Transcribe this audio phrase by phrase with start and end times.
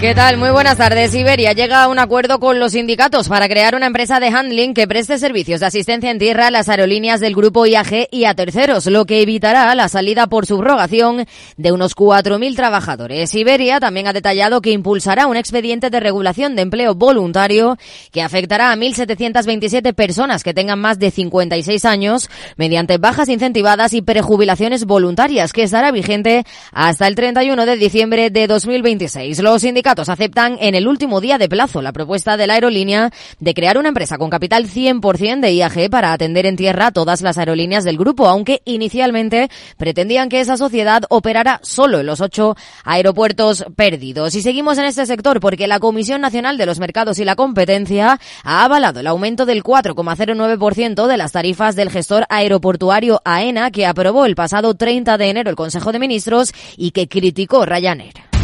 [0.00, 0.36] ¿Qué tal?
[0.36, 1.12] Muy buenas tardes.
[1.12, 4.86] Iberia llega a un acuerdo con los sindicatos para crear una empresa de handling que
[4.86, 8.86] preste servicios de asistencia en tierra a las aerolíneas del grupo IAG y a terceros,
[8.86, 11.26] lo que evitará la salida por subrogación
[11.56, 13.34] de unos 4.000 trabajadores.
[13.34, 17.76] Iberia también ha detallado que impulsará un expediente de regulación de empleo voluntario
[18.12, 24.02] que afectará a 1.727 personas que tengan más de 56 años mediante bajas incentivadas y
[24.02, 29.40] prejubilaciones voluntarias, que estará vigente hasta el 31 de diciembre de 2026.
[29.40, 33.10] Los sindicatos aceptan en el último día de plazo la propuesta de la aerolínea
[33.40, 37.38] de crear una empresa con capital 100% de IAG para atender en tierra todas las
[37.38, 43.64] aerolíneas del grupo, aunque inicialmente pretendían que esa sociedad operara solo en los ocho aeropuertos
[43.76, 44.34] perdidos.
[44.34, 48.20] Y seguimos en este sector porque la Comisión Nacional de los Mercados y la Competencia
[48.44, 54.26] ha avalado el aumento del 4,09% de las tarifas del gestor aeroportuario AENA que aprobó
[54.26, 58.37] el pasado 30 de enero el Consejo de Ministros y que criticó Ryanair.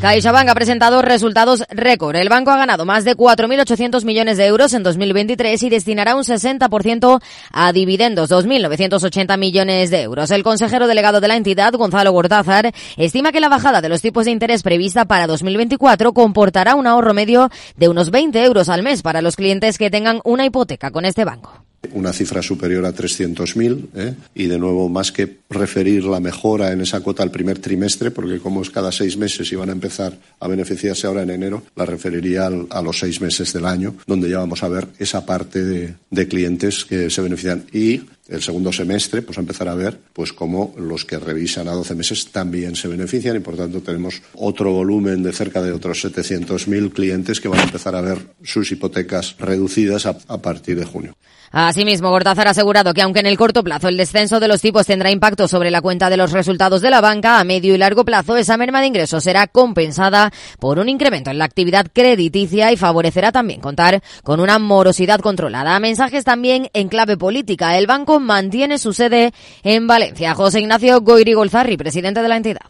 [0.00, 2.16] CaixaBank ha presentado resultados récord.
[2.16, 6.22] El banco ha ganado más de 4.800 millones de euros en 2023 y destinará un
[6.22, 10.30] 60% a dividendos, 2.980 millones de euros.
[10.30, 14.26] El consejero delegado de la entidad, Gonzalo Gortázar, estima que la bajada de los tipos
[14.26, 19.00] de interés prevista para 2024 comportará un ahorro medio de unos 20 euros al mes
[19.00, 23.86] para los clientes que tengan una hipoteca con este banco una cifra superior a 300.000
[23.94, 24.14] ¿eh?
[24.34, 28.38] y de nuevo más que referir la mejora en esa cuota al primer trimestre, porque
[28.38, 31.86] como es cada seis meses y van a empezar a beneficiarse ahora en enero, la
[31.86, 35.64] referiría al, a los seis meses del año, donde ya vamos a ver esa parte
[35.64, 39.98] de, de clientes que se benefician y el segundo semestre, pues a empezar a ver
[40.12, 44.22] pues cómo los que revisan a 12 meses también se benefician y por tanto tenemos
[44.34, 48.70] otro volumen de cerca de otros 700.000 clientes que van a empezar a ver sus
[48.72, 51.16] hipotecas reducidas a, a partir de junio.
[51.52, 54.86] Asimismo, Gortázar ha asegurado que aunque en el corto plazo el descenso de los tipos
[54.86, 58.04] tendrá impacto sobre la cuenta de los resultados de la banca, a medio y largo
[58.04, 62.76] plazo esa merma de ingresos será compensada por un incremento en la actividad crediticia y
[62.76, 65.78] favorecerá también contar con una morosidad controlada.
[65.80, 67.78] Mensajes también en clave política.
[67.78, 69.32] El banco mantiene su sede
[69.62, 70.34] en Valencia.
[70.34, 72.66] José Ignacio Goiri Golzarri, presidente de la entidad.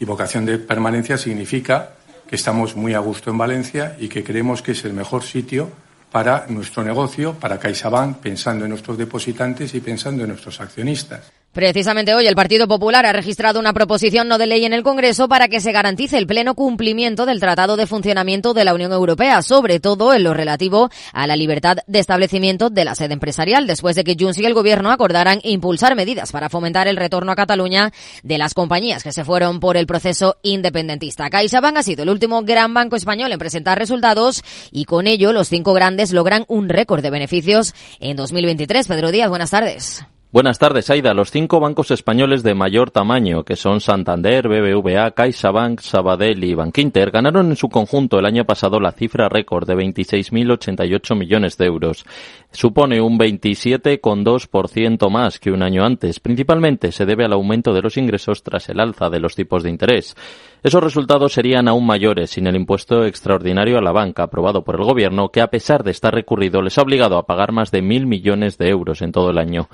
[0.00, 1.90] Y vocación de permanencia significa
[2.28, 5.70] que estamos muy a gusto en Valencia y que creemos que es el mejor sitio
[6.10, 11.32] para nuestro negocio, para CaixaBank, pensando en nuestros depositantes y pensando en nuestros accionistas.
[11.52, 15.28] Precisamente hoy el Partido Popular ha registrado una proposición no de ley en el Congreso
[15.28, 19.40] para que se garantice el pleno cumplimiento del Tratado de Funcionamiento de la Unión Europea,
[19.40, 23.96] sobre todo en lo relativo a la libertad de establecimiento de la sede empresarial, después
[23.96, 27.92] de que Junts y el Gobierno acordaran impulsar medidas para fomentar el retorno a Cataluña
[28.22, 31.30] de las compañías que se fueron por el proceso independentista.
[31.30, 35.48] CaixaBank ha sido el último gran banco español en presentar resultados y con ello los
[35.48, 38.86] cinco grandes logran un récord de beneficios en 2023.
[38.86, 40.04] Pedro Díaz, buenas tardes.
[40.30, 41.14] Buenas tardes, Aida.
[41.14, 47.10] Los cinco bancos españoles de mayor tamaño, que son Santander, BBVA, CaixaBank, Sabadell y Bankinter,
[47.10, 52.04] ganaron en su conjunto el año pasado la cifra récord de 26.088 millones de euros.
[52.52, 56.20] Supone un 27,2% más que un año antes.
[56.20, 59.70] Principalmente se debe al aumento de los ingresos tras el alza de los tipos de
[59.70, 60.14] interés.
[60.62, 64.84] Esos resultados serían aún mayores sin el impuesto extraordinario a la banca aprobado por el
[64.84, 68.06] Gobierno, que a pesar de estar recurrido les ha obligado a pagar más de mil
[68.06, 69.68] millones de euros en todo el año.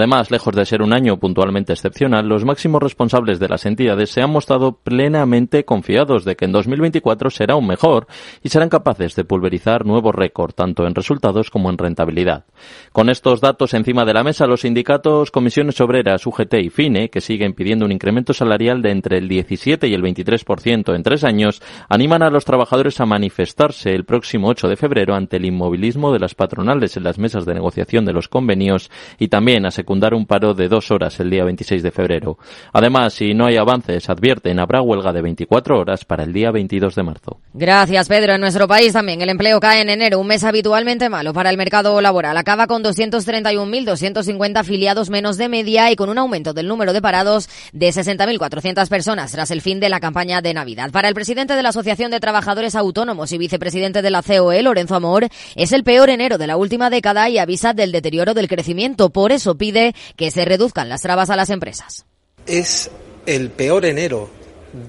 [0.00, 4.22] Además, lejos de ser un año puntualmente excepcional, los máximos responsables de las entidades se
[4.22, 8.06] han mostrado plenamente confiados de que en 2024 será aún mejor
[8.42, 12.46] y serán capaces de pulverizar nuevos récords tanto en resultados como en rentabilidad.
[12.92, 17.20] Con estos datos encima de la mesa, los sindicatos Comisiones Obreras, UGT y FINE, que
[17.20, 21.60] siguen pidiendo un incremento salarial de entre el 17 y el 23% en tres años,
[21.90, 26.20] animan a los trabajadores a manifestarse el próximo 8 de febrero ante el inmovilismo de
[26.20, 30.24] las patronales en las mesas de negociación de los convenios y también a secundar un
[30.24, 32.38] paro de dos horas el día 26 de febrero.
[32.72, 36.94] Además, si no hay avances, advierten, habrá huelga de 24 horas para el día 22
[36.94, 37.40] de marzo.
[37.54, 38.34] Gracias, Pedro.
[38.34, 41.56] En nuestro país también el empleo cae en enero, un mes habitualmente malo para el
[41.56, 42.36] mercado laboral.
[42.36, 47.48] Acaba con 231.250 afiliados menos de media y con un aumento del número de parados
[47.72, 50.92] de 60.400 personas tras el fin de la campaña de Navidad.
[50.92, 54.94] Para el presidente de la Asociación de Trabajadores Autónomos y vicepresidente de la COE, Lorenzo
[54.94, 55.26] Amor,
[55.56, 59.10] es el peor enero de la última década y avisa del deterioro del crecimiento.
[59.10, 59.79] Por eso pide
[60.16, 62.04] que se reduzcan las trabas a las empresas.
[62.46, 62.90] Es
[63.26, 64.30] el peor enero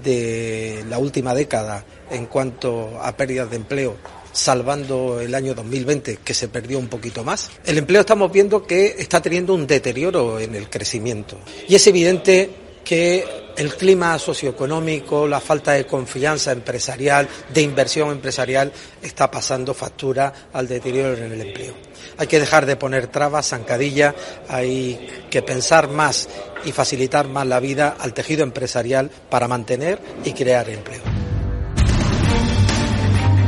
[0.04, 3.98] de la última década en cuanto a pérdidas de empleo
[4.32, 7.52] salvando el año 2020 que se perdió un poquito más.
[7.66, 12.50] El empleo estamos viendo que está teniendo un deterioro en el crecimiento y es evidente
[12.84, 13.26] que
[13.58, 18.72] el clima socioeconómico, la falta de confianza empresarial, de inversión empresarial,
[19.02, 21.74] está pasando factura al deterioro en el empleo.
[22.18, 24.16] Hay que dejar de poner trabas, zancadilla,
[24.48, 26.30] hay que pensar más
[26.66, 31.02] y facilitar más la vida al tejido empresarial para mantener y crear empleo.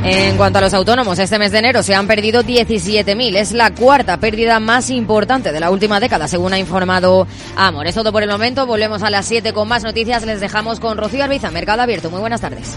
[0.06, 3.36] En cuanto a los autónomos, este mes de enero se han perdido 17.000.
[3.36, 7.26] Es la cuarta pérdida más importante de la última década, según ha informado
[7.56, 7.86] Amor.
[7.86, 8.66] Es todo por el momento.
[8.66, 10.26] Volvemos a las 7 con más noticias.
[10.26, 12.10] Les dejamos con Rocío Arbiza, Mercado Abierto.
[12.10, 12.76] Muy buenas tardes.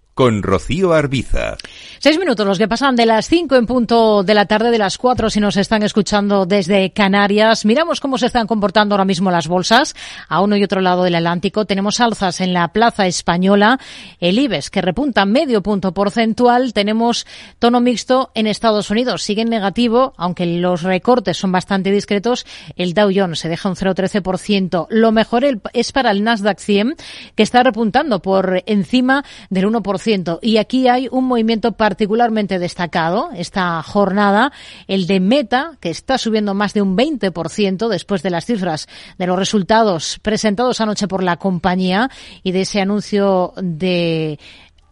[0.13, 1.55] Con Rocío Arbiza.
[1.99, 4.97] Seis minutos los que pasan de las cinco en punto de la tarde, de las
[4.97, 7.63] cuatro si nos están escuchando desde Canarias.
[7.63, 9.95] Miramos cómo se están comportando ahora mismo las bolsas.
[10.27, 13.79] A uno y otro lado del Atlántico tenemos alzas en la plaza española.
[14.19, 16.73] El IBEX que repunta medio punto porcentual.
[16.73, 17.25] Tenemos
[17.59, 19.23] tono mixto en Estados Unidos.
[19.23, 22.45] Sigue en negativo, aunque los recortes son bastante discretos.
[22.75, 24.87] El Dow Jones se deja un 0,13%.
[24.89, 26.95] Lo mejor es para el Nasdaq 100,
[27.35, 30.00] que está repuntando por encima del 1%.
[30.41, 34.51] Y aquí hay un movimiento particularmente destacado esta jornada,
[34.87, 38.87] el de Meta, que está subiendo más de un 20% después de las cifras
[39.17, 42.09] de los resultados presentados anoche por la compañía
[42.43, 44.39] y de ese anuncio de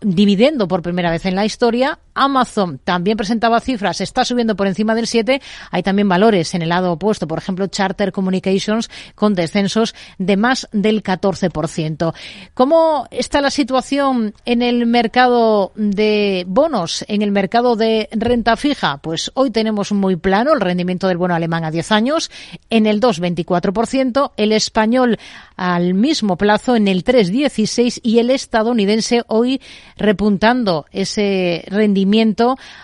[0.02, 2.00] dividendo por primera vez en la historia.
[2.20, 5.42] Amazon también presentaba cifras, está subiendo por encima del 7.
[5.72, 10.68] Hay también valores en el lado opuesto, por ejemplo, Charter Communications con descensos de más
[10.74, 12.14] del 14%.
[12.54, 18.98] ¿Cómo está la situación en el mercado de bonos, en el mercado de renta fija?
[18.98, 22.32] Pues hoy tenemos muy plano el rendimiento del bono alemán a 10 años
[22.70, 25.18] en el 2,24%, el español
[25.56, 29.62] al mismo plazo en el 3,16 y el estadounidense hoy
[29.96, 32.09] repuntando ese rendimiento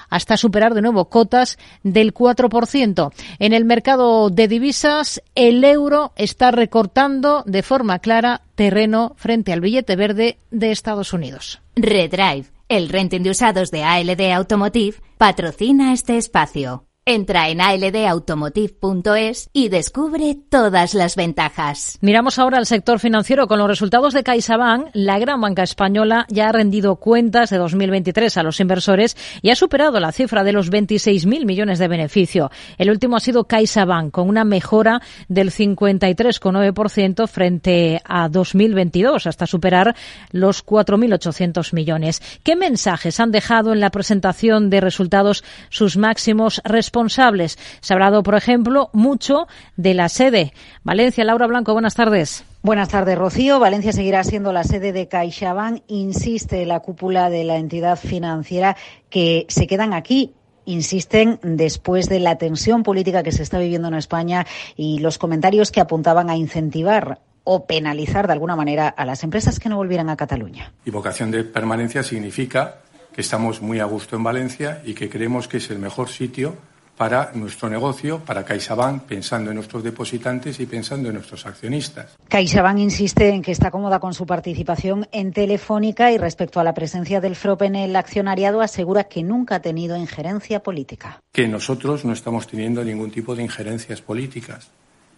[0.10, 3.12] hasta superar de nuevo cotas del 4%.
[3.40, 9.62] En el mercado de divisas, el euro está recortando de forma clara terreno frente al
[9.62, 11.62] billete verde de Estados Unidos.
[11.76, 16.86] Redrive, el renting de usados de ALD Automotive, patrocina este espacio.
[17.08, 22.00] Entra en aldautomotive.es y descubre todas las ventajas.
[22.02, 23.48] Miramos ahora al sector financiero.
[23.48, 28.38] Con los resultados de CaixaBank, la gran banca española ya ha rendido cuentas de 2023
[28.38, 32.50] a los inversores y ha superado la cifra de los 26.000 millones de beneficio.
[32.80, 39.96] El último ha sido CaixaBank, con una mejora del 53,9% frente a 2022, hasta superar
[40.32, 42.24] los 4.800 millones.
[42.42, 46.95] ¿Qué mensajes han dejado en la presentación de resultados sus máximos responsables?
[46.96, 47.58] Responsables.
[47.82, 50.54] Se ha hablado, por ejemplo, mucho de la sede.
[50.84, 52.46] Valencia, Laura Blanco, buenas tardes.
[52.64, 53.60] Buenas tardes, Rocío.
[53.60, 55.84] Valencia seguirá siendo la sede de CaixaBank.
[55.88, 58.78] Insiste la cúpula de la entidad financiera
[59.10, 60.34] que se quedan aquí
[60.68, 65.72] insisten después de la tensión política que se está viviendo en España y los comentarios
[65.72, 70.10] que apuntaban a incentivar o penalizar de alguna manera a las empresas que no volvieran
[70.10, 70.74] a Cataluña.
[70.84, 72.78] Y vocación de permanencia significa
[73.14, 76.56] que estamos muy a gusto en Valencia y que creemos que es el mejor sitio
[76.98, 82.18] para nuestro negocio, para CaixaBank, pensando en nuestros depositantes y pensando en nuestros accionistas.
[82.30, 86.74] CaixaBank insiste en que está cómoda con su participación en Telefónica y respecto a la
[86.74, 91.20] presencia del FROP en el accionariado asegura que nunca ha tenido injerencia política.
[91.32, 94.70] Que nosotros no estamos teniendo ningún tipo de injerencias políticas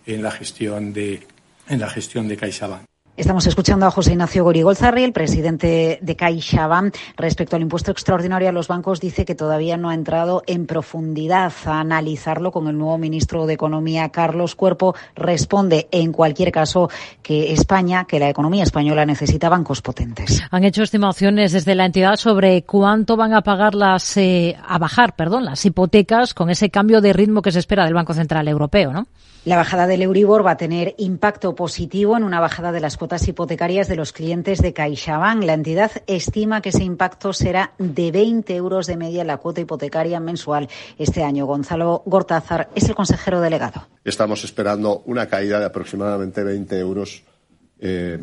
[0.06, 1.28] en la gestión de,
[1.68, 2.84] en la gestión de CaixaBank.
[3.18, 6.96] Estamos escuchando a José Ignacio Gorigolzarri, el presidente de CaixaBank.
[7.16, 11.52] Respecto al impuesto extraordinario a los bancos, dice que todavía no ha entrado en profundidad
[11.66, 14.94] a analizarlo con el nuevo ministro de Economía, Carlos Cuerpo.
[15.16, 16.92] Responde, en cualquier caso,
[17.24, 20.44] que España, que la economía española necesita bancos potentes.
[20.52, 25.16] Han hecho estimaciones desde la entidad sobre cuánto van a pagar las, eh, a bajar,
[25.16, 28.94] perdón, las hipotecas con ese cambio de ritmo que se espera del Banco Central Europeo,
[28.94, 29.08] ¿no?
[29.48, 33.26] La bajada del Euribor va a tener impacto positivo en una bajada de las cuotas
[33.30, 35.42] hipotecarias de los clientes de CaixaBank.
[35.46, 40.20] La entidad estima que ese impacto será de 20 euros de media la cuota hipotecaria
[40.20, 41.46] mensual este año.
[41.46, 43.88] Gonzalo Gortázar es el consejero delegado.
[44.04, 47.24] Estamos esperando una caída de aproximadamente 20 euros
[47.80, 48.20] eh,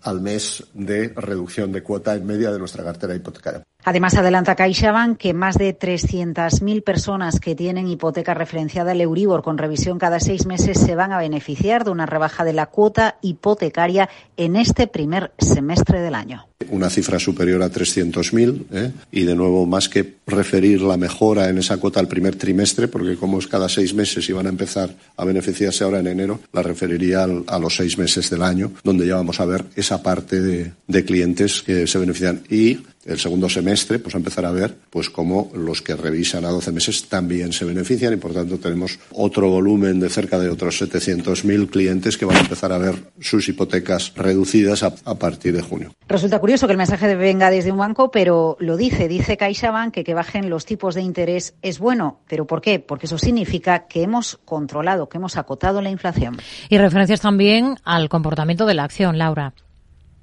[0.00, 3.62] al mes de reducción de cuota en media de nuestra cartera hipotecaria.
[3.84, 9.58] Además, adelanta CaixaBank que más de 300.000 personas que tienen hipoteca referenciada al Euribor con
[9.58, 14.08] revisión cada seis meses se van a beneficiar de una rebaja de la cuota hipotecaria
[14.38, 16.46] en este primer semestre del año.
[16.70, 18.92] Una cifra superior a 300.000 ¿eh?
[19.12, 23.16] y, de nuevo, más que referir la mejora en esa cuota al primer trimestre, porque
[23.16, 26.62] como es cada seis meses y van a empezar a beneficiarse ahora en enero, la
[26.62, 30.72] referiría a los seis meses del año, donde ya vamos a ver esa parte de,
[30.86, 32.42] de clientes que se benefician.
[32.48, 36.50] Y el segundo semestre, pues a empezar a ver pues cómo los que revisan a
[36.50, 40.80] 12 meses también se benefician y por tanto tenemos otro volumen de cerca de otros
[40.80, 45.62] 700.000 clientes que van a empezar a ver sus hipotecas reducidas a, a, partir de
[45.62, 45.92] junio.
[46.08, 50.04] Resulta curioso que el mensaje venga desde un banco, pero lo dice, dice CaixaBank que
[50.04, 52.78] que bajen los tipos de interés es bueno, pero ¿por qué?
[52.78, 56.36] Porque eso significa que hemos controlado, que hemos acotado la inflación.
[56.68, 59.54] Y referencias también al comportamiento de la acción, Laura.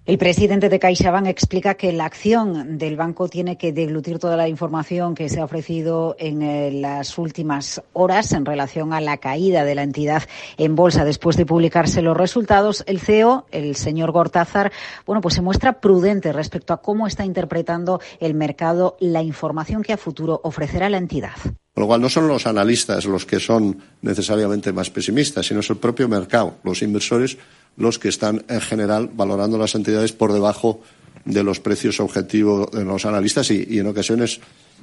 [0.04, 4.50] El presidente de CaixaBank explica que la acción del banco tiene que deglutir toda la
[4.50, 9.64] información que se ha ofrecido en eh, las últimas horas en relación a la caída
[9.64, 10.24] de la entidad
[10.58, 12.84] en bolsa después de publicarse los resultados.
[12.88, 14.72] El CEO, el señor Gortázar,
[15.06, 19.94] bueno, pues se muestra prudente respecto a cómo está interpretando el mercado la información que
[19.94, 21.36] a futuro ofrecerá la entidad.
[21.74, 25.70] Con lo cual no son los analistas los que son necesariamente más pesimistas, sino es
[25.70, 27.38] el propio mercado, los inversores
[27.78, 30.82] los que están en general valorando las entidades por debajo
[31.26, 34.40] de los precios objetivos de los analistas y, en ocasiones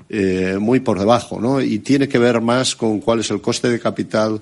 [0.08, 1.60] eh, muy por debajo, ¿no?
[1.60, 4.40] Y tiene que ver más con cuál es el coste de capital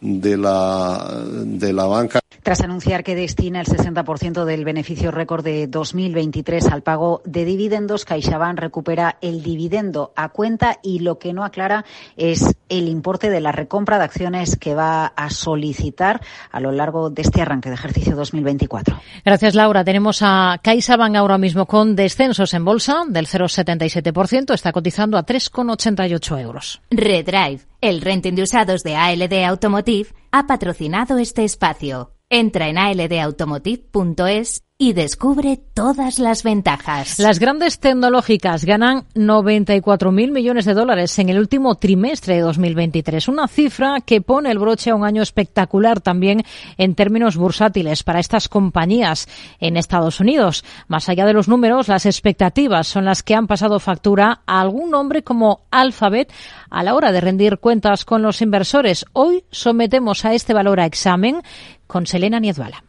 [0.00, 2.20] de la, de la banca.
[2.42, 8.06] Tras anunciar que destina el 60% del beneficio récord de 2023 al pago de dividendos,
[8.06, 11.84] CaixaBank recupera el dividendo a cuenta y lo que no aclara
[12.16, 17.10] es el importe de la recompra de acciones que va a solicitar a lo largo
[17.10, 18.98] de este arranque de ejercicio 2024.
[19.26, 19.84] Gracias, Laura.
[19.84, 24.54] Tenemos a CaixaBank ahora mismo con descensos en bolsa del 0,77%.
[24.54, 26.80] Está cotizando a 3,88 euros.
[26.90, 32.12] Redrive, el renting de usados de ALD Automotive, ha patrocinado este espacio.
[32.30, 37.18] Entra en aldautomotive.es y descubre todas las ventajas.
[37.18, 43.48] Las grandes tecnológicas ganan 94.000 millones de dólares en el último trimestre de 2023, una
[43.48, 46.44] cifra que pone el broche a un año espectacular también
[46.76, 49.26] en términos bursátiles para estas compañías
[49.58, 50.64] en Estados Unidos.
[50.86, 54.92] Más allá de los números, las expectativas son las que han pasado factura a algún
[54.92, 56.32] nombre como Alphabet
[56.70, 59.06] a la hora de rendir cuentas con los inversores.
[59.12, 61.42] Hoy sometemos a este valor a examen
[61.88, 62.84] con Selena Niezbala.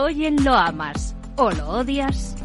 [0.00, 2.36] Hoy en Lo Amas o Lo Odias.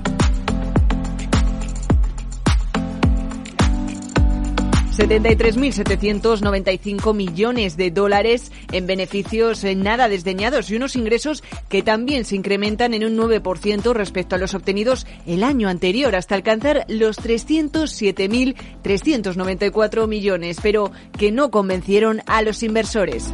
[4.98, 12.96] ...73.795 millones de dólares en beneficios nada desdeñados y unos ingresos que también se incrementan
[12.96, 20.58] en un 9% respecto a los obtenidos el año anterior, hasta alcanzar los 307.394 millones,
[20.62, 23.32] pero que no convencieron a los inversores.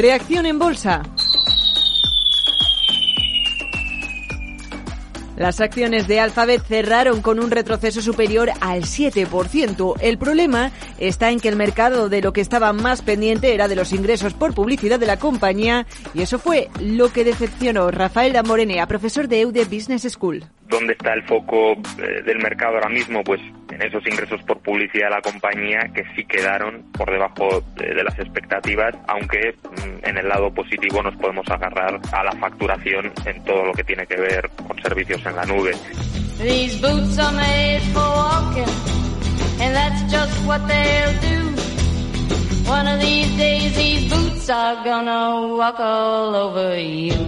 [0.00, 1.02] Reacción en bolsa.
[5.36, 9.96] Las acciones de Alphabet cerraron con un retroceso superior al 7%.
[10.00, 13.76] El problema está en que el mercado de lo que estaba más pendiente era de
[13.76, 18.86] los ingresos por publicidad de la compañía y eso fue lo que decepcionó Rafael Damorenea,
[18.86, 20.46] profesor de EUDE Business School.
[20.70, 23.24] ¿Dónde está el foco eh, del mercado ahora mismo?
[23.24, 28.02] Pues en esos ingresos por publicidad de la compañía que sí quedaron por debajo de,
[28.04, 33.44] las expectativas, aunque mm, en el lado positivo nos podemos agarrar a la facturación en
[33.44, 35.72] todo lo que tiene que ver con servicios en la nube.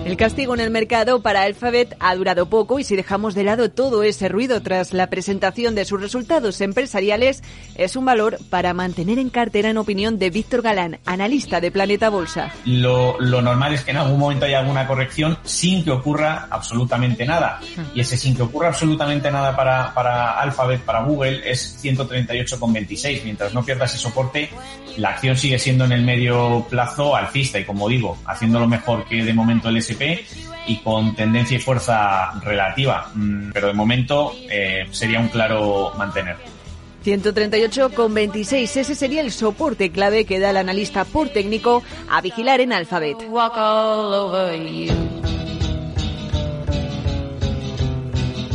[0.04, 3.70] El castigo en el mercado para Alphabet ha durado poco y si dejamos de lado
[3.70, 7.42] todo ese ruido tras la presentación de sus resultados empresariales,
[7.74, 12.08] es un valor para mantener en cartera en opinión de Víctor Galán, analista de Planeta
[12.08, 12.52] Bolsa.
[12.64, 17.26] Lo, lo normal es que en algún momento haya alguna corrección sin que ocurra absolutamente
[17.26, 17.60] nada.
[17.94, 23.24] Y ese sin que ocurra absolutamente nada para, para Alphabet, para Google, es 138,26.
[23.24, 24.50] Mientras no pierda ese soporte,
[24.96, 29.24] la acción sigue siendo en el medio plazo alcista y como digo, haciéndolo mejor que
[29.24, 30.24] de momento el SP
[30.66, 33.10] y con tendencia y fuerza relativa.
[33.14, 36.36] Mm, pero de momento eh, sería un claro mantener.
[37.04, 38.76] 138,26.
[38.76, 43.18] Ese sería el soporte clave que da el analista por técnico a vigilar en Alphabet.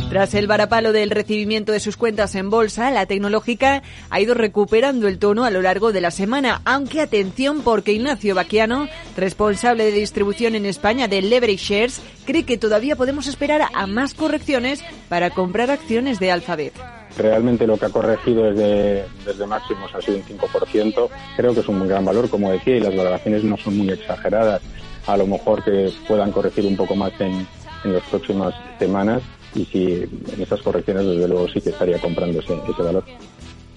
[0.08, 5.06] Tras el varapalo del recibimiento de sus cuentas en bolsa, la tecnológica ha ido recuperando
[5.06, 8.88] el tono a lo largo de la semana, aunque atención porque Ignacio Baquiano,
[9.18, 14.14] responsable de distribución en España de Leverage Shares, cree que todavía podemos esperar a más
[14.14, 16.72] correcciones para comprar acciones de Alphabet.
[17.18, 21.08] Realmente lo que ha corregido desde, desde máximos ha sido un 5%.
[21.36, 24.62] Creo que es un gran valor, como decía, y las valoraciones no son muy exageradas.
[25.06, 27.46] A lo mejor que puedan corregir un poco más en
[27.84, 29.22] las próximas semanas
[29.54, 33.04] y si en esas correcciones desde luego sí que estaría comprando ese, ese valor.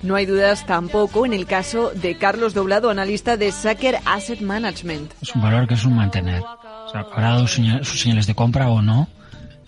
[0.03, 5.13] No hay dudas tampoco en el caso de Carlos Doblado, analista de Sacker Asset Management.
[5.21, 6.41] Es un valor que es un mantener.
[6.41, 9.07] O sea, habrá dado sus señales de compra o no.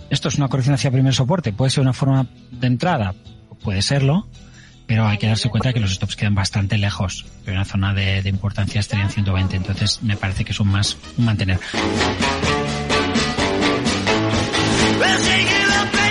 [0.09, 1.53] Esto es una corrección hacia primer soporte.
[1.53, 3.13] Puede ser una forma de entrada,
[3.63, 4.27] puede serlo,
[4.87, 7.25] pero hay que darse cuenta que los stops quedan bastante lejos.
[7.45, 9.55] Pero una zona de, de importancia estaría en 120.
[9.55, 11.59] Entonces me parece que es un más un mantener.
[14.99, 16.02] We'll take it up.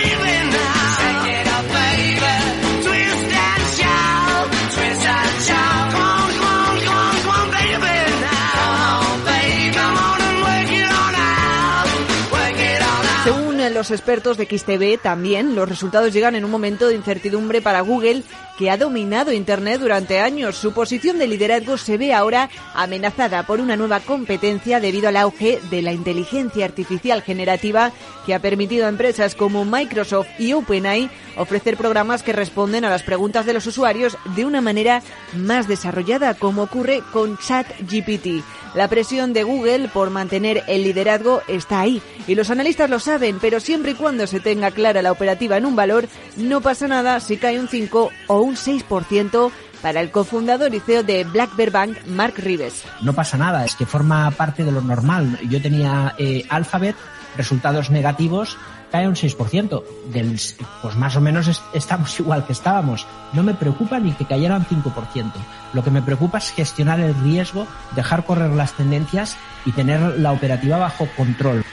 [13.82, 18.22] Los expertos de XTV también, los resultados llegan en un momento de incertidumbre para Google,
[18.56, 20.56] que ha dominado Internet durante años.
[20.56, 25.58] Su posición de liderazgo se ve ahora amenazada por una nueva competencia debido al auge
[25.68, 27.90] de la inteligencia artificial generativa
[28.24, 33.02] que ha permitido a empresas como Microsoft y OpenAI ofrecer programas que responden a las
[33.02, 35.02] preguntas de los usuarios de una manera
[35.34, 38.44] más desarrollada, como ocurre con ChatGPT.
[38.74, 43.38] La presión de Google por mantener el liderazgo está ahí y los analistas lo saben,
[43.38, 47.20] pero siempre y cuando se tenga clara la operativa en un valor, no pasa nada
[47.20, 49.50] si cae un 5 o un 6%
[49.82, 52.84] para el cofundador y CEO de Black Bear Bank, Mark Rives.
[53.02, 55.38] No pasa nada, es que forma parte de lo normal.
[55.50, 56.96] Yo tenía eh, Alphabet,
[57.36, 58.56] resultados negativos,
[58.90, 59.82] cae un 6%.
[60.12, 60.40] Del,
[60.82, 63.06] pues más o menos es, estamos igual que estábamos.
[63.32, 65.32] No me preocupa ni que cayera un 5%.
[65.72, 70.32] Lo que me preocupa es gestionar el riesgo, dejar correr las tendencias y tener la
[70.32, 71.64] operativa bajo control.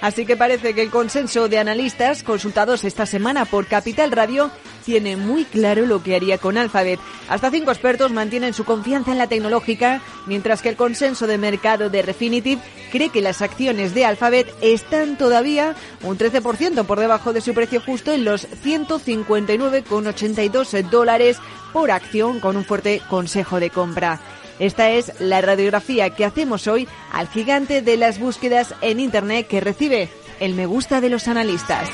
[0.00, 4.50] Así que parece que el consenso de analistas consultados esta semana por Capital Radio
[4.84, 6.98] tiene muy claro lo que haría con Alphabet.
[7.28, 11.90] Hasta cinco expertos mantienen su confianza en la tecnológica, mientras que el consenso de mercado
[11.90, 12.58] de Refinitiv
[12.90, 17.80] cree que las acciones de Alphabet están todavía un 13% por debajo de su precio
[17.80, 21.36] justo en los 159,82 dólares
[21.72, 24.20] por acción con un fuerte consejo de compra.
[24.60, 29.60] Esta es la radiografía que hacemos hoy al gigante de las búsquedas en Internet que
[29.60, 31.88] recibe el me gusta de los analistas.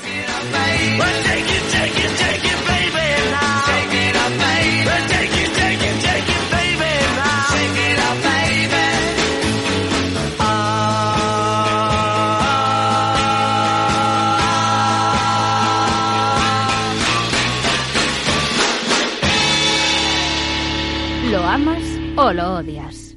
[22.26, 23.16] O lo odias?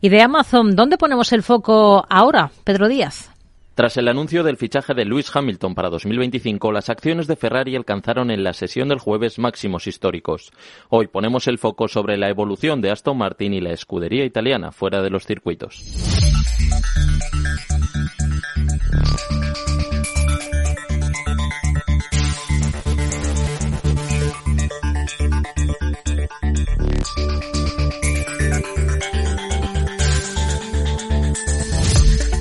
[0.00, 3.30] Y de Amazon, ¿dónde ponemos el foco ahora, Pedro Díaz?
[3.74, 8.30] Tras el anuncio del fichaje de Lewis Hamilton para 2025, las acciones de Ferrari alcanzaron
[8.30, 10.52] en la sesión del jueves máximos históricos.
[10.88, 15.02] Hoy ponemos el foco sobre la evolución de Aston Martin y la escudería italiana fuera
[15.02, 15.82] de los circuitos.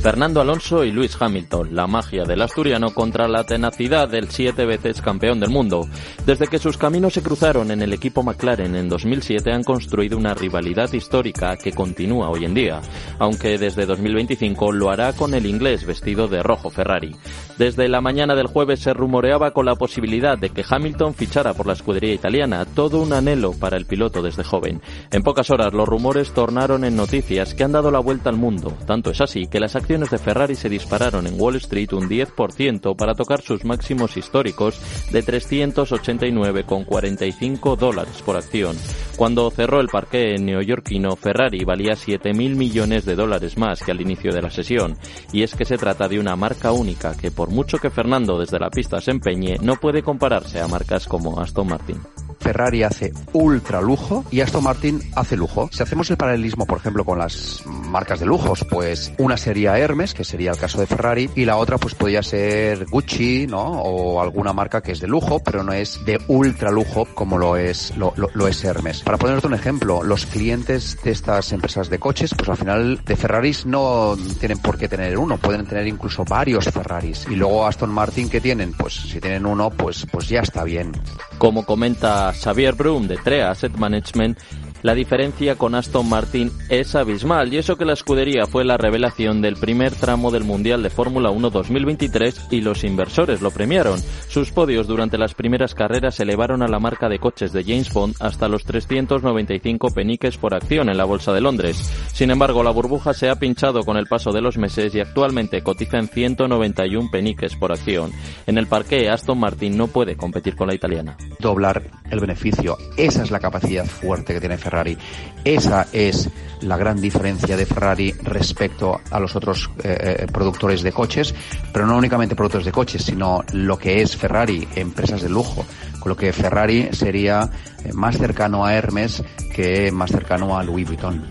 [0.08, 5.02] Fernando Alonso y Luis Hamilton, la magia del asturiano contra la tenacidad del siete veces
[5.02, 5.86] campeón del mundo.
[6.26, 10.34] Desde que sus caminos se cruzaron en el equipo McLaren en 2007 han construido una
[10.34, 12.80] rivalidad histórica que continúa hoy en día,
[13.20, 17.13] aunque desde 2025 lo hará con el inglés vestido de rojo Ferrari.
[17.58, 21.65] Desde la mañana del jueves se rumoreaba con la posibilidad de que Hamilton fichara por
[21.65, 24.80] la escudería italiana, todo un anhelo para el piloto desde joven.
[25.12, 28.78] En pocas horas los rumores tornaron en noticias que han dado la vuelta al mundo,
[28.86, 32.96] tanto es así que las acciones de Ferrari se dispararon en Wall Street un 10%
[32.96, 34.80] para tocar sus máximos históricos
[35.12, 38.78] de 389,45 dólares por acción.
[39.17, 44.32] Cuando cerró el parque neoyorquino, Ferrari valía 7.000 millones de dólares más que al inicio
[44.32, 44.96] de la sesión.
[45.34, 48.60] Y es que se trata de una marca única que por mucho que Fernando desde
[48.60, 52.01] la pista se empeñe, no puede compararse a marcas como Aston Martin.
[52.39, 55.69] Ferrari hace ultra lujo y Aston Martin hace lujo.
[55.71, 60.13] Si hacemos el paralelismo, por ejemplo, con las marcas de lujos, pues una sería Hermes,
[60.13, 63.82] que sería el caso de Ferrari, y la otra pues podría ser Gucci, ¿no?
[63.82, 67.58] O alguna marca que es de lujo, pero no es de ultra lujo como lo
[67.58, 68.13] es, lo,
[68.47, 69.02] es Hermes.
[69.02, 73.15] Para ponerte un ejemplo, los clientes de estas empresas de coches, pues al final de
[73.15, 77.26] Ferraris no tienen por qué tener uno, pueden tener incluso varios Ferraris.
[77.30, 80.91] Y luego Aston Martin que tienen, pues si tienen uno, pues, pues ya está bien.
[81.38, 84.39] Como comenta Xavier Brum de TREA Asset Management,
[84.83, 89.41] la diferencia con Aston Martin es abismal y eso que la escudería fue la revelación
[89.41, 93.99] del primer tramo del Mundial de Fórmula 1 2023 y los inversores lo premiaron.
[94.27, 98.15] Sus podios durante las primeras carreras elevaron a la marca de coches de James Bond
[98.19, 101.77] hasta los 395 peniques por acción en la Bolsa de Londres.
[102.13, 105.63] Sin embargo, la burbuja se ha pinchado con el paso de los meses y actualmente
[105.63, 108.11] cotiza en 191 peniques por acción.
[108.45, 111.17] En el parque, Aston Martin no puede competir con la italiana.
[111.39, 114.97] Doblar el beneficio, esa es la capacidad fuerte que tiene Ferrari.
[115.45, 116.30] Esa es
[116.62, 121.34] la gran diferencia de Ferrari respecto a los otros eh, eh, productores de coches,
[121.71, 125.65] pero no únicamente productores de coches, sino lo que es Ferrari, empresas de lujo,
[125.99, 127.49] con lo que Ferrari sería
[127.86, 129.23] eh, más cercano a Hermes
[129.56, 131.23] que más cercano a Louis Vuitton.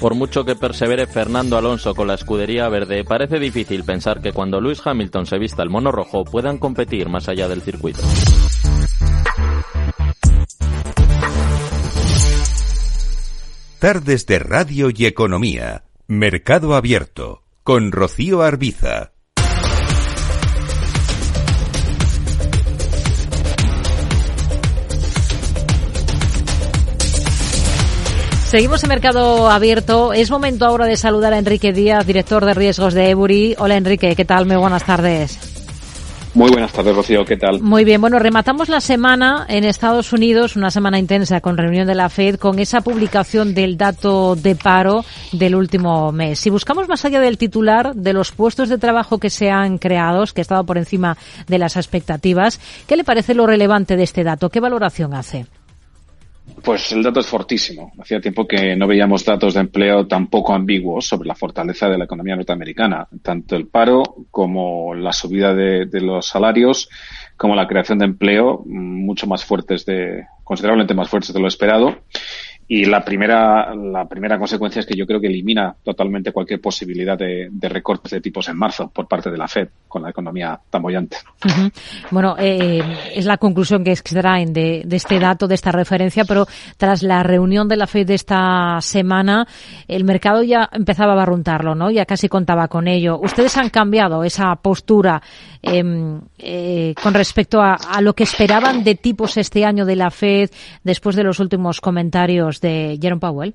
[0.00, 4.60] Por mucho que persevere Fernando Alonso con la escudería verde, parece difícil pensar que cuando
[4.60, 8.02] Lewis Hamilton se vista el mono rojo puedan competir más allá del circuito.
[13.82, 15.82] Tardes de Radio y Economía.
[16.06, 17.42] Mercado Abierto.
[17.64, 19.10] Con Rocío Arbiza.
[28.50, 30.12] Seguimos en Mercado Abierto.
[30.12, 33.56] Es momento ahora de saludar a Enrique Díaz, director de riesgos de Ebury.
[33.58, 34.46] Hola Enrique, ¿qué tal?
[34.46, 35.51] Muy buenas tardes.
[36.34, 37.26] Muy buenas tardes, Rocío.
[37.26, 37.60] ¿Qué tal?
[37.60, 38.00] Muy bien.
[38.00, 42.36] Bueno, rematamos la semana en Estados Unidos, una semana intensa con reunión de la Fed,
[42.36, 46.38] con esa publicación del dato de paro del último mes.
[46.38, 50.24] Si buscamos más allá del titular, de los puestos de trabajo que se han creado,
[50.32, 51.18] que ha estado por encima
[51.48, 54.48] de las expectativas, ¿qué le parece lo relevante de este dato?
[54.48, 55.46] ¿Qué valoración hace?
[56.62, 57.92] Pues el dato es fortísimo.
[57.98, 61.98] Hacía tiempo que no veíamos datos de empleo tan poco ambiguos sobre la fortaleza de
[61.98, 63.08] la economía norteamericana.
[63.22, 66.88] Tanto el paro como la subida de, de los salarios,
[67.36, 71.96] como la creación de empleo, mucho más fuertes de, considerablemente más fuertes de lo esperado.
[72.68, 77.18] Y la primera, la primera consecuencia es que yo creo que elimina totalmente cualquier posibilidad
[77.18, 80.58] de, de recortes de tipos en marzo por parte de la Fed con la economía
[80.70, 80.82] tan.
[82.10, 82.82] Bueno, eh,
[83.14, 86.46] es la conclusión que extraen de, este dato, de esta referencia, pero
[86.76, 89.46] tras la reunión de la Fed de esta semana,
[89.86, 91.90] el mercado ya empezaba a barruntarlo, ¿no?
[91.90, 93.18] Ya casi contaba con ello.
[93.20, 95.22] ¿Ustedes han cambiado esa postura
[95.62, 95.82] eh,
[96.38, 100.50] eh, con respecto a lo que esperaban de tipos este año de la Fed
[100.82, 103.54] después de los últimos comentarios de Jerome Powell?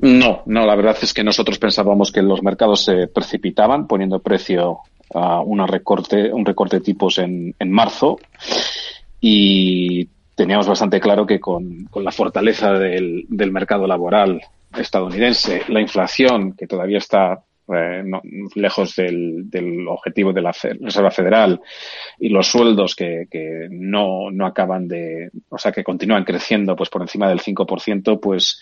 [0.00, 4.78] No, no, la verdad es que nosotros pensábamos que los mercados se precipitaban poniendo precio
[5.14, 8.18] a recorte, un recorte de tipos en, en marzo
[9.20, 14.40] y teníamos bastante claro que con, con la fortaleza del, del, mercado laboral
[14.76, 17.42] estadounidense, la inflación que todavía está
[17.74, 18.20] eh, no,
[18.54, 21.60] lejos del, del, objetivo de la Reserva Federal
[22.18, 26.90] y los sueldos que, que no, no acaban de, o sea, que continúan creciendo pues
[26.90, 28.60] por encima del 5%, pues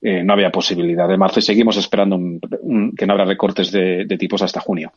[0.00, 4.16] eh, no había posibilidad de marzo y seguimos esperando un, que no habrá recortes de
[4.18, 4.92] tipos hasta junio.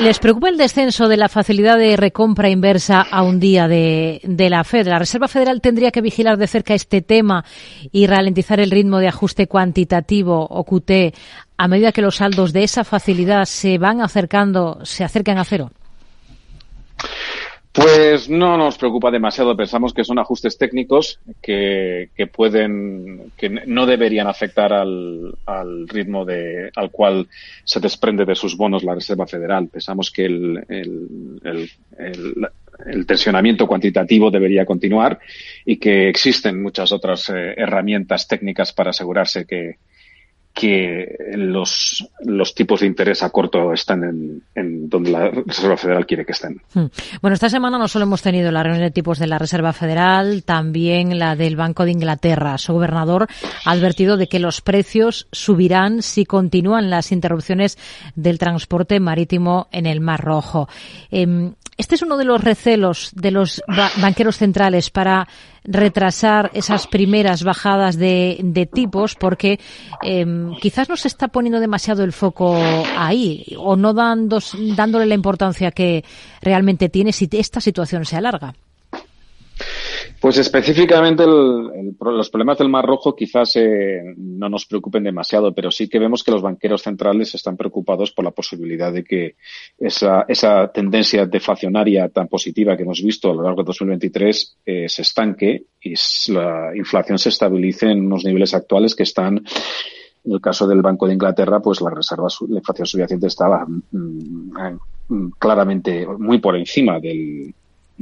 [0.00, 4.64] ¿Les preocupa el descenso de la facilidad de recompra inversa a un día de, la
[4.64, 4.88] Fed?
[4.88, 7.44] ¿La Reserva Federal tendría que vigilar de cerca este tema
[7.92, 11.14] y ralentizar el ritmo de ajuste cuantitativo o QT
[11.56, 15.70] a medida que los saldos de esa facilidad se van acercando, se acercan a cero?
[17.72, 19.56] Pues no nos preocupa demasiado.
[19.56, 26.26] Pensamos que son ajustes técnicos que, que pueden, que no deberían afectar al, al, ritmo
[26.26, 27.28] de, al cual
[27.64, 29.68] se desprende de sus bonos la Reserva Federal.
[29.68, 32.48] Pensamos que el, el, el, el
[32.86, 35.20] el tensionamiento cuantitativo debería continuar
[35.64, 39.76] y que existen muchas otras eh, herramientas técnicas para asegurarse que,
[40.54, 46.06] que los, los tipos de interés a corto están en, en, donde la Reserva Federal
[46.06, 46.60] quiere que estén.
[47.20, 50.42] Bueno, esta semana no solo hemos tenido la reunión de tipos de la Reserva Federal,
[50.44, 52.58] también la del Banco de Inglaterra.
[52.58, 53.28] Su gobernador
[53.64, 57.78] ha advertido de que los precios subirán si continúan las interrupciones
[58.14, 60.68] del transporte marítimo en el Mar Rojo.
[61.10, 65.26] Eh, este es uno de los recelos de los ba banqueros centrales para
[65.64, 69.60] retrasar esas primeras bajadas de, de tipos porque
[70.02, 70.26] eh,
[70.60, 72.56] quizás no se está poniendo demasiado el foco
[72.96, 74.40] ahí o no dando,
[74.76, 76.04] dándole la importancia que
[76.40, 78.54] realmente tiene si esta situación se alarga.
[80.22, 85.88] Pues específicamente los problemas del Mar Rojo quizás eh, no nos preocupen demasiado, pero sí
[85.88, 89.34] que vemos que los banqueros centrales están preocupados por la posibilidad de que
[89.76, 94.88] esa, esa tendencia deflacionaria tan positiva que hemos visto a lo largo de 2023 eh,
[94.88, 95.94] se estanque y
[96.30, 99.44] la inflación se estabilice en unos niveles actuales que están
[100.24, 104.52] en el caso del Banco de Inglaterra, pues la reserva, la inflación subyacente estaba mm,
[105.08, 107.52] mm, claramente muy por encima del,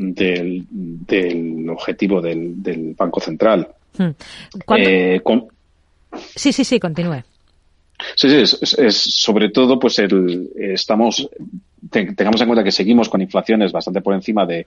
[0.00, 3.68] del, del objetivo del, del, Banco Central.
[3.98, 4.10] Hmm.
[4.76, 5.20] Eh,
[6.34, 7.22] sí, sí, sí, continúe.
[8.16, 11.28] Sí, sí, es, sobre todo, pues el, estamos,
[11.90, 14.66] tengamos en cuenta que seguimos con inflaciones bastante por encima de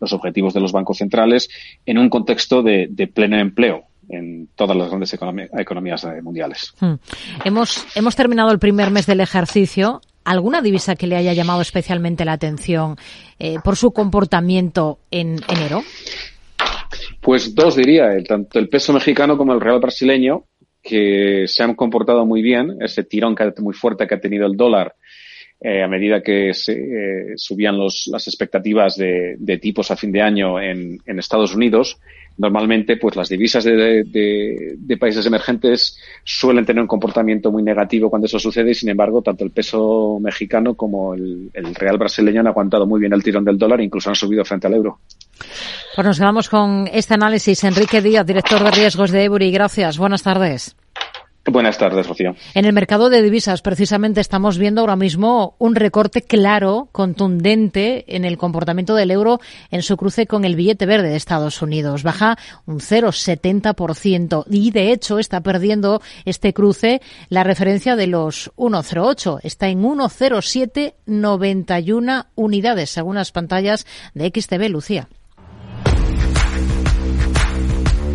[0.00, 1.48] los objetivos de los bancos centrales
[1.86, 6.74] en un contexto de, de pleno empleo en todas las grandes economías mundiales.
[6.78, 6.94] Hmm.
[7.42, 10.02] Hemos, hemos terminado el primer mes del ejercicio.
[10.24, 12.96] ¿Alguna divisa que le haya llamado especialmente la atención
[13.38, 15.82] eh, por su comportamiento en enero?
[17.20, 20.44] Pues dos diría, tanto el peso mexicano como el real brasileño,
[20.82, 24.94] que se han comportado muy bien, ese tirón muy fuerte que ha tenido el dólar
[25.66, 30.20] eh, a medida que se, eh, subían los, las expectativas de, tipos a fin de
[30.20, 31.98] año en, Estados Unidos
[32.36, 38.38] normalmente pues las divisas de, países emergentes suelen tener un comportamiento muy negativo cuando eso
[38.38, 43.00] sucede sin embargo tanto el peso mexicano como el, el real brasileño han aguantado muy
[43.00, 44.98] bien el tirón del dólar e incluso han subido frente al euro.
[45.94, 47.64] Pues nos quedamos con este análisis.
[47.64, 49.50] Enrique Díaz, director de riesgos de Ebury.
[49.50, 49.96] Gracias.
[49.96, 50.76] Buenas tardes.
[51.46, 52.34] Buenas tardes, Rocío.
[52.54, 58.24] En el mercado de divisas, precisamente, estamos viendo ahora mismo un recorte claro, contundente, en
[58.24, 62.02] el comportamiento del euro en su cruce con el billete verde de Estados Unidos.
[62.02, 69.40] Baja un 0,70% y, de hecho, está perdiendo este cruce la referencia de los 1,08.
[69.42, 75.08] Está en 1,0791 unidades, según las pantallas de XTB, Lucía.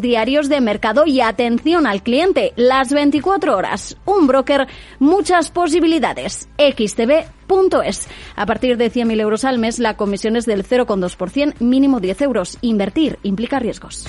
[0.00, 3.96] diarios de mercado y atención al cliente las 24 horas.
[4.04, 4.66] Un broker,
[4.98, 6.48] muchas posibilidades.
[6.58, 8.08] xtb.es.
[8.36, 12.58] A partir de 100.000 euros al mes, la comisión es del 0,2%, mínimo 10 euros.
[12.60, 14.06] Invertir implica riesgos.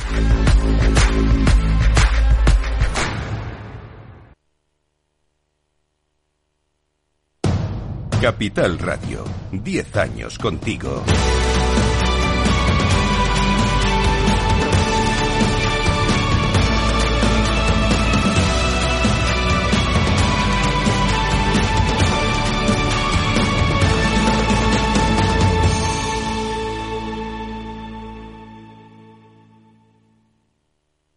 [8.22, 11.04] Capital Radio, 10 años contigo.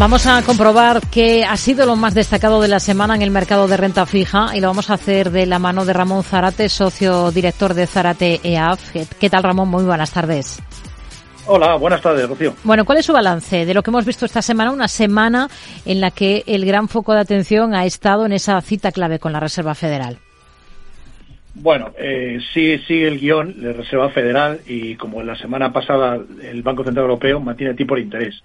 [0.00, 3.68] Vamos a comprobar qué ha sido lo más destacado de la semana en el mercado
[3.68, 7.30] de renta fija y lo vamos a hacer de la mano de Ramón Zarate, socio
[7.30, 8.96] director de Zarate EAF.
[9.20, 9.68] ¿Qué tal, Ramón?
[9.68, 10.58] Muy buenas tardes.
[11.46, 12.54] Hola, buenas tardes, Rocío.
[12.64, 14.72] Bueno, ¿cuál es su balance de lo que hemos visto esta semana?
[14.72, 15.50] Una semana
[15.84, 19.34] en la que el gran foco de atención ha estado en esa cita clave con
[19.34, 20.16] la Reserva Federal.
[21.52, 26.18] Bueno, eh, sigue, sigue el guion de Reserva Federal y como en la semana pasada
[26.42, 28.42] el Banco Central Europeo mantiene tipo de interés.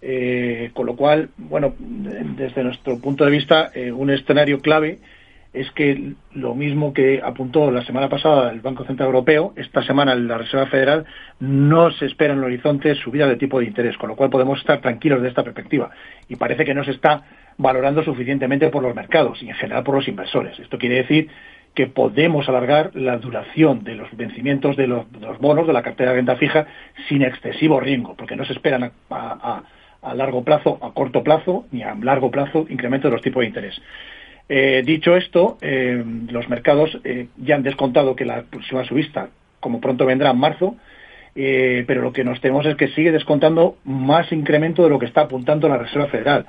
[0.00, 5.00] Eh, con lo cual, bueno, desde nuestro punto de vista, eh, un escenario clave
[5.52, 10.14] es que lo mismo que apuntó la semana pasada el Banco Central Europeo, esta semana
[10.14, 11.04] la Reserva Federal
[11.40, 14.60] no se espera en el horizonte subida de tipo de interés, con lo cual podemos
[14.60, 15.90] estar tranquilos de esta perspectiva.
[16.28, 17.24] Y parece que no se está
[17.56, 20.58] valorando suficientemente por los mercados y en general por los inversores.
[20.60, 21.28] Esto quiere decir
[21.74, 25.06] que podemos alargar la duración de los vencimientos de los,
[25.40, 26.66] bonos de la cartera de renta fija
[27.08, 29.62] sin excesivo riesgo, porque no se esperan a a
[30.14, 33.80] largo plazo, a corto plazo ni a largo plazo incremento de los tipos de interés.
[34.48, 39.28] Eh, dicho esto, eh, los mercados eh, ya han descontado que la próxima subista,
[39.60, 40.76] como pronto vendrá en marzo,
[41.34, 45.20] pero lo que nos tememos es que sigue descontando más incremento de lo que está
[45.20, 46.46] apuntando la Reserva Federal.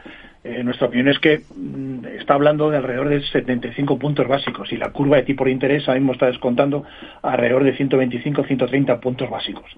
[0.64, 4.90] Nuestra opinión es que mm, está hablando de alrededor de 75 puntos básicos y la
[4.90, 6.86] curva de tipo de interés ahora mismo está descontando
[7.22, 9.70] alrededor de 125-130 puntos básicos.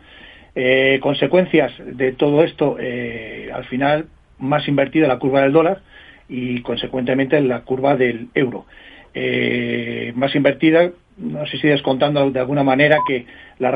[0.53, 5.81] Eh, consecuencias de todo esto, eh, al final, más invertida la curva del dólar
[6.27, 8.65] y, consecuentemente, la curva del euro.
[9.13, 13.25] Eh, más invertida, no sé si descontando de alguna manera que
[13.59, 13.71] la,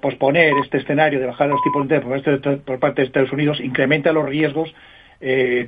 [0.00, 4.12] posponer este escenario de bajar los tipos de interés por, parte de Estados Unidos incrementa
[4.12, 4.74] los riesgos
[5.20, 5.66] de,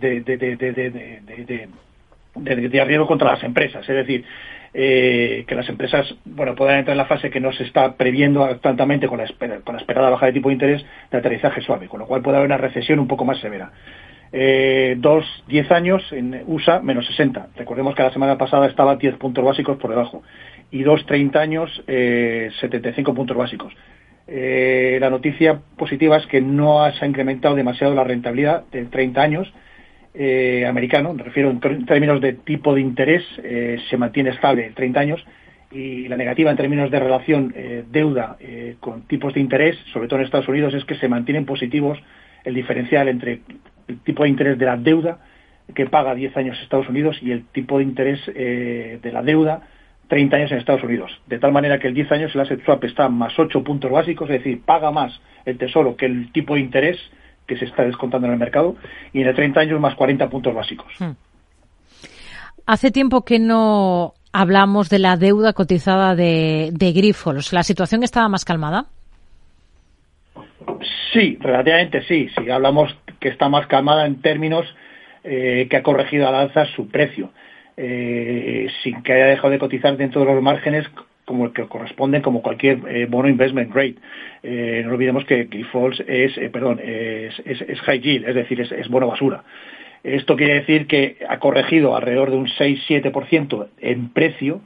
[2.37, 3.87] de, riesgo contra las empresas.
[3.89, 4.25] Es decir,
[4.73, 8.45] eh, que las empresas bueno puedan entrar en la fase que no se está previendo
[8.45, 9.27] actualmente con la,
[9.65, 12.37] con la esperada baja de tipo de interés de aterrizaje suave, con lo cual puede
[12.37, 13.73] haber una recesión un poco más severa.
[14.33, 17.49] Eh, dos, diez años en USA, menos 60.
[17.57, 20.23] Recordemos que la semana pasada estaba 10 puntos básicos por debajo.
[20.71, 23.75] Y dos, 30 años, eh, 75 puntos básicos.
[24.29, 29.21] Eh, la noticia positiva es que no se ha incrementado demasiado la rentabilidad de 30
[29.21, 29.53] años,
[30.13, 34.75] eh, americano, me refiero en términos de tipo de interés, eh, se mantiene estable en
[34.75, 35.25] 30 años
[35.71, 38.37] y la negativa en términos de relación eh, deuda
[38.81, 41.99] con tipos de interés, sobre todo en Estados Unidos, es que se mantienen positivos
[42.45, 43.43] el diferencial entre
[43.87, 45.19] el tipo de interés de la deuda
[45.75, 49.63] que paga 10 años Estados Unidos y el tipo de interés de la deuda
[50.09, 51.13] 30 años en Estados Unidos.
[51.29, 54.29] De tal manera que el 10 años el asset swap está más 8 puntos básicos,
[54.29, 56.99] es decir, paga más el tesoro que el tipo de interés
[57.51, 58.77] que se está descontando en el mercado,
[59.13, 60.93] y en el 30 años más 40 puntos básicos.
[61.01, 61.17] Hmm.
[62.65, 67.53] Hace tiempo que no hablamos de la deuda cotizada de, de Grifols.
[67.53, 68.87] ¿La situación estaba más calmada?
[71.13, 72.29] Sí, relativamente sí.
[72.39, 74.65] Sí, hablamos que está más calmada en términos
[75.25, 77.33] eh, que ha corregido al alza su precio,
[77.77, 80.87] eh, sin que haya dejado de cotizar dentro de los márgenes
[81.31, 83.95] como el que corresponden como cualquier eh, bono investment grade.
[84.43, 88.89] Eh, no olvidemos que Grifols es, eh, perdón, es, es, high yield, es decir, es,
[88.89, 89.45] bono basura.
[90.03, 94.61] Esto quiere decir que ha corregido alrededor de un 6-7% en precio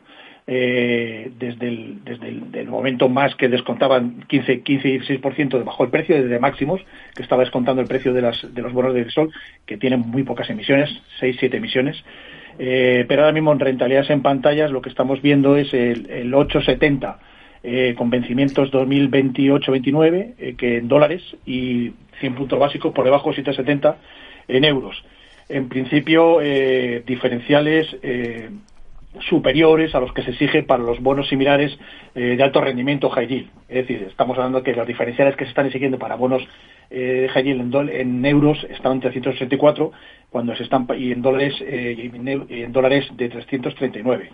[0.47, 6.17] desde, el, desde el momento más que descontaban 15, 15 y 16% debajo el precio,
[6.17, 6.81] desde máximos,
[7.15, 9.31] que estaba descontando el precio de, las, de los bonos de sol,
[9.67, 10.89] que tienen muy pocas emisiones,
[11.21, 12.03] 6-7 emisiones.
[12.59, 17.19] Eh, pero ahora mismo en rentabilidades en pantallas lo que estamos viendo es el, 870
[17.63, 23.37] eh, con vencimientos 2028-29 eh, que en dólares y 100 puntos básicos por debajo de
[23.37, 23.97] 770
[24.49, 25.05] en euros.
[25.49, 26.39] En principio,
[27.07, 27.95] diferenciales
[29.29, 31.79] superiores a los que se exige para los bonos similares
[32.15, 33.51] de alto rendimiento high yield.
[33.69, 36.43] Es decir, estamos hablando que los diferenciales que se están exigiendo para bonos
[36.91, 39.93] eh, yield en, en, euros están en 364
[40.31, 42.11] cuando se están y en dólares eh,
[42.49, 44.31] en dólares de 339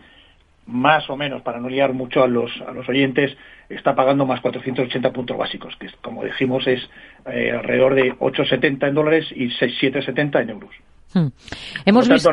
[0.66, 3.36] más o menos para no liar mucho a los a los oyentes
[3.68, 6.88] está pagando más 480 puntos básicos que como dijimos es
[7.26, 10.70] eh, alrededor de 870 en dólares y 6770 en euros
[11.14, 11.28] Hmm.
[11.84, 12.30] Hemos visto...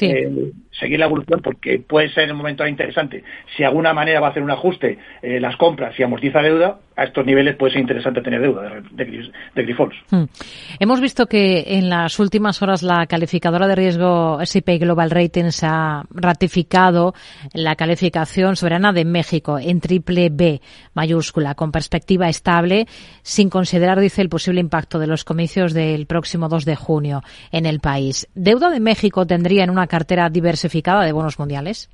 [0.00, 3.24] Eh, seguir la evolución porque puede ser en un momento interesante.
[3.56, 6.78] Si de alguna manera va a hacer un ajuste eh, las compras y amortiza deuda,
[6.96, 9.04] a estos niveles puede ser interesante tener deuda de,
[9.54, 9.94] de, Grifols.
[10.10, 10.24] Hmm.
[10.80, 16.04] Hemos visto que en las últimas horas la calificadora de riesgo S&P Global Ratings ha
[16.10, 17.14] ratificado
[17.52, 20.60] la calificación soberana de México en triple B
[20.94, 22.86] mayúscula, con perspectiva estable,
[23.22, 27.20] sin considerar, dice, el posible impacto de los comicios del próximo 2 de junio
[27.52, 28.05] en el país.
[28.34, 31.88] ¿Deuda de México tendría en una cartera diversificada de bonos mundiales?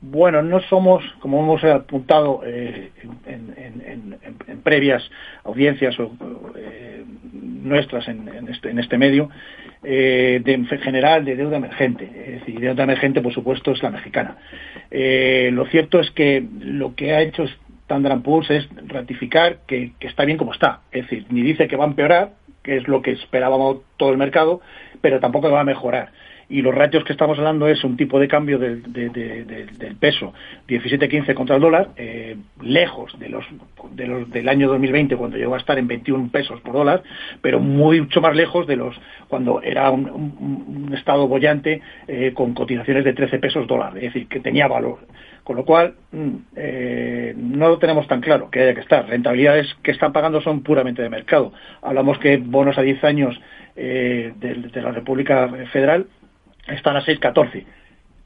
[0.00, 2.92] Bueno, no somos, como hemos apuntado eh,
[3.26, 5.02] en, previas
[5.44, 5.96] audiencias
[6.56, 9.28] eh, nuestras este, en, este, medio,
[9.82, 12.04] eh, de, en general de deuda emergente.
[12.04, 14.36] Es decir, deuda emergente, por supuesto, es la mexicana.
[14.90, 17.44] lo cierto es que lo que ha hecho
[17.84, 20.82] Standard Poor's es ratificar que, que, está bien como está.
[20.92, 24.18] Es decir, ni dice que va a empeorar, que es lo que esperábamos todo el
[24.18, 24.60] mercado,
[25.00, 26.12] pero tampoco va a mejorar.
[26.50, 28.82] Y los ratios que estamos hablando es un tipo de cambio del,
[30.00, 30.32] peso
[30.66, 33.44] 17-15 contra el dólar, eh, lejos de los,
[33.94, 37.02] del año 2020 cuando llegó a estar en 21 pesos por dólar,
[37.42, 43.12] pero mucho más lejos de los cuando era un, estado bollante eh, con cotizaciones de
[43.12, 45.00] 13 pesos dólar, es decir, que tenía valor.
[45.44, 49.06] Con lo cual, mm, eh, no lo tenemos tan claro que haya que estar.
[49.06, 51.52] Rentabilidades que están pagando son puramente de mercado.
[51.82, 53.38] Hablamos que bonos a 10 años
[53.76, 54.34] de,
[54.74, 56.06] la República Federal
[56.68, 57.64] están a 6,14.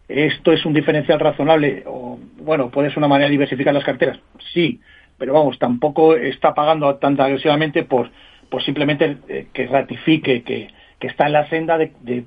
[0.08, 1.84] ¿Esto es un diferencial razonable?
[1.86, 4.18] O, bueno, ¿puede ser una manera de diversificar las carteras?
[4.52, 4.80] Sí,
[5.18, 8.10] pero vamos, tampoco está pagando tan agresivamente por,
[8.48, 10.68] por simplemente eh, que ratifique que,
[11.00, 12.24] está en la senda de,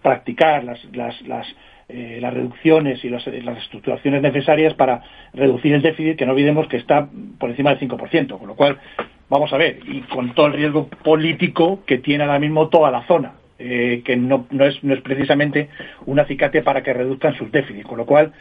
[0.00, 0.82] practicar las,
[1.26, 1.46] las
[1.88, 5.02] eh, las reducciones y las, las estructuraciones necesarias para
[5.32, 8.80] reducir el déficit, que no olvidemos que está por encima del 5%, con lo cual,
[9.28, 13.06] vamos a ver, y con todo el riesgo político que tiene ahora mismo toda la
[13.06, 15.68] zona, eh, que no, no, es, no es precisamente
[16.06, 18.32] un acicate para que reduzcan sus déficits, con lo cual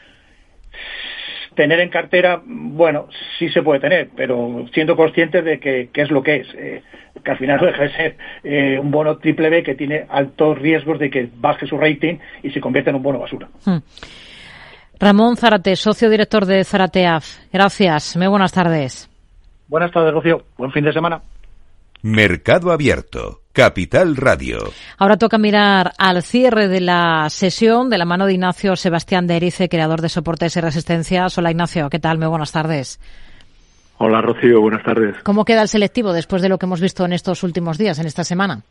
[1.55, 3.07] tener en cartera, bueno,
[3.39, 6.83] sí se puede tener, pero siendo conscientes de que, es lo que es, eh,
[7.23, 10.59] que al final no deja de ser eh, un bono triple B que tiene altos
[10.59, 13.47] riesgos de que baje su rating y se convierta en un bono basura.
[13.65, 13.79] Hmm.
[14.99, 17.51] Ramón Zarate, socio director de Zarateaf.
[17.51, 18.15] Gracias.
[18.15, 19.09] Muy buenas tardes.
[19.67, 20.43] Buenas tardes, Rocío.
[20.57, 21.21] Buen fin de semana.
[22.05, 24.59] Mercado Abierto, Capital Radio.
[24.99, 29.37] Ahora toca mirar al cierre de la sesión de la mano de Ignacio Sebastián de
[29.37, 31.35] Erice, creador de soportes y resistencias.
[31.35, 32.19] Hola Ignacio, ¿qué tal?
[32.19, 32.99] Muy buenas tardes.
[33.97, 35.15] Hola Rocío, buenas tardes.
[35.23, 38.05] ¿Cómo queda el selectivo después de lo que hemos visto en estos últimos días, en
[38.05, 38.61] esta semana?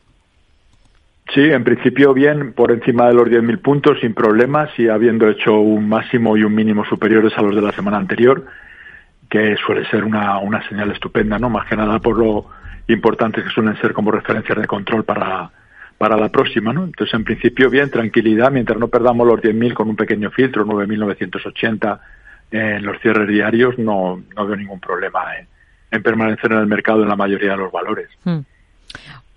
[1.34, 5.58] Sí, en principio bien, por encima de los 10.000 puntos, sin problemas y habiendo hecho
[5.58, 8.46] un máximo y un mínimo superiores a los de la semana anterior,
[9.28, 11.50] que suele ser una, una señal estupenda, ¿no?
[11.50, 12.46] Más que nada por lo
[12.88, 15.50] importantes que suelen ser como referencias de control para,
[15.98, 16.84] para la próxima, ¿no?
[16.84, 22.00] Entonces, en principio, bien, tranquilidad, mientras no perdamos los 10.000 con un pequeño filtro, 9.980
[22.50, 25.20] en los cierres diarios, no, no veo ningún problema
[25.90, 28.08] en, permanecer en el mercado en la mayoría de los valores.
[28.24, 28.40] Hmm.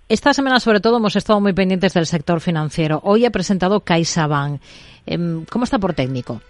[0.08, 3.00] Esta semana, sobre todo, hemos estado muy pendientes del sector financiero.
[3.02, 4.60] Hoy ha presentado CaixaBank.
[5.06, 6.40] Em, ¿Cómo está por técnico?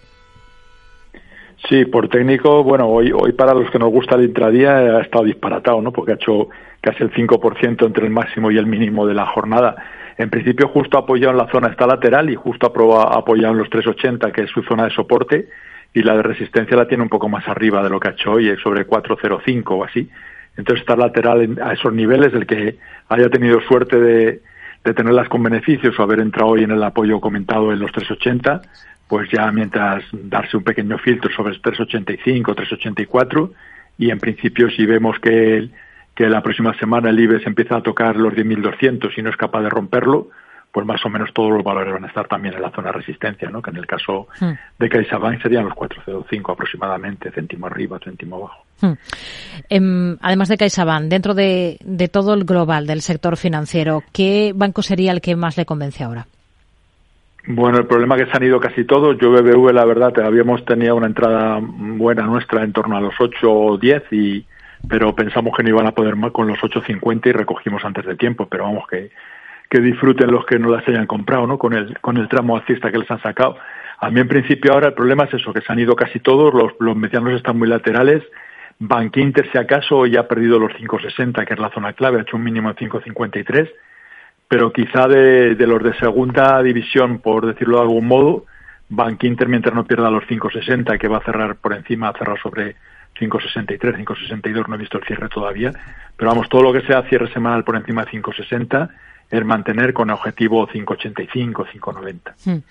[1.67, 5.25] Sí, por técnico, bueno, hoy, hoy para los que nos gusta el intradía ha estado
[5.25, 5.91] disparatado, ¿no?
[5.91, 6.47] Porque ha hecho
[6.81, 9.75] casi el 5% entre el máximo y el mínimo de la jornada.
[10.17, 14.31] En principio justo apoyado en la zona está lateral y justo apoyado en los 380,
[14.31, 15.49] que es su zona de soporte,
[15.93, 18.31] y la de resistencia la tiene un poco más arriba de lo que ha hecho
[18.31, 20.09] hoy, sobre 405 o así.
[20.55, 22.77] Entonces está lateral a esos niveles, el que
[23.09, 24.41] haya tenido suerte de,
[24.83, 28.61] de tenerlas con beneficios o haber entrado hoy en el apoyo comentado en los 380,
[29.09, 33.51] pues ya mientras darse un pequeño filtro sobre el 385, 384,
[33.97, 35.73] y en principio si vemos que el,
[36.15, 39.63] que la próxima semana el IBEX empieza a tocar los 10.200 y no es capaz
[39.63, 40.29] de romperlo,
[40.71, 42.99] pues más o menos todos los valores van a estar también en la zona de
[42.99, 43.63] resistencia, ¿no?
[43.63, 44.51] que en el caso hmm.
[44.77, 48.63] de CaixaBank serían los 4,05 aproximadamente, céntimo arriba, céntimo abajo.
[48.79, 48.93] Hmm.
[49.69, 54.83] Em, además de CaixaBank, dentro de, de todo el global del sector financiero, ¿qué banco
[54.83, 56.27] sería el que más le convence ahora?
[57.51, 59.17] Bueno, el problema es que se han ido casi todos.
[59.17, 63.51] Yo BBV, la verdad, habíamos tenido una entrada buena nuestra en torno a los 8
[63.51, 64.45] o 10 y,
[64.87, 68.15] pero pensamos que no iban a poder más con los 8.50 y recogimos antes de
[68.15, 69.09] tiempo, pero vamos que,
[69.67, 71.57] que disfruten los que no las hayan comprado, ¿no?
[71.57, 73.57] Con el, con el tramo alcista que les han sacado.
[73.97, 76.53] A mí en principio ahora el problema es eso, que se han ido casi todos,
[76.53, 78.21] los, los medianos están muy laterales,
[78.77, 82.21] Bank Inter si acaso ya ha perdido los 5.60, que es la zona clave, ha
[82.21, 83.71] hecho un mínimo de 5.53,
[84.49, 88.45] pero quizá de, los de segunda división, por decirlo de algún modo,
[88.89, 92.39] Bank Inter mientras no pierda los 5.60, que va a cerrar por encima, a cerrar
[92.41, 92.75] sobre
[93.13, 95.71] 563, 562, no he visto el cierre todavía,
[96.17, 98.89] pero vamos, todo lo que sea cierre semanal por encima de 560
[99.29, 102.35] es mantener con objetivo 585, 590.
[102.45, 102.63] Hmm.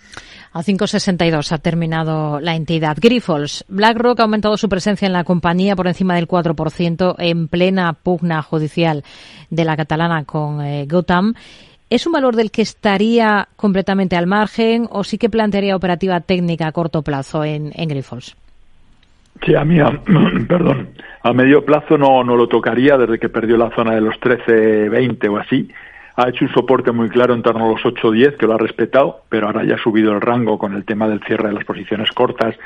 [0.53, 2.97] A 562 ha terminado la entidad.
[3.01, 7.93] Grifols, BlackRock ha aumentado su presencia en la compañía por encima del 4% en plena
[7.93, 9.05] pugna judicial
[9.51, 11.35] de la catalana con eh, Gotham.
[11.91, 16.67] ¿Es un valor del que estaría completamente al margen o sí que plantearía operativa técnica
[16.67, 18.37] a corto plazo en, en Grifols?
[19.45, 19.91] Sí, a mí, a,
[20.49, 20.91] perdón,
[21.23, 24.89] a medio plazo no, no lo tocaría desde que perdió la zona de los 13,
[24.91, 25.69] 20 o así.
[26.17, 28.59] Ha hecho un soporte muy claro en torno a los 8, 10, que lo ha
[28.59, 31.65] respetado, pero ahora ya ha subido el rango con el tema del cierre de las
[31.65, 32.57] posiciones cortas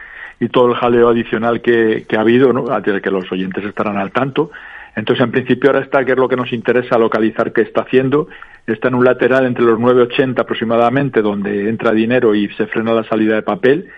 [0.40, 2.64] y todo el jaleo adicional que, que ha habido, ¿no?
[2.82, 4.50] que los oyentes estarán al tanto.
[4.96, 8.28] Entonces, en principio ahora está, que es lo que nos interesa localizar qué está haciendo,
[8.66, 13.04] está en un lateral entre los 9,80 aproximadamente, donde entra dinero y se frena la
[13.04, 13.88] salida de papel,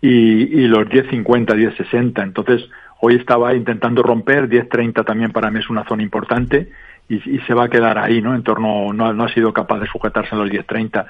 [0.00, 0.08] y,
[0.62, 2.22] y los 10.50, 10.60.
[2.22, 2.68] Entonces,
[3.00, 6.70] hoy estaba intentando romper, 10.30 también para mí es una zona importante
[7.08, 8.34] y, y, se va a quedar ahí, ¿no?
[8.34, 11.06] En torno, no, no ha sido capaz de sujetarse en los 10.30.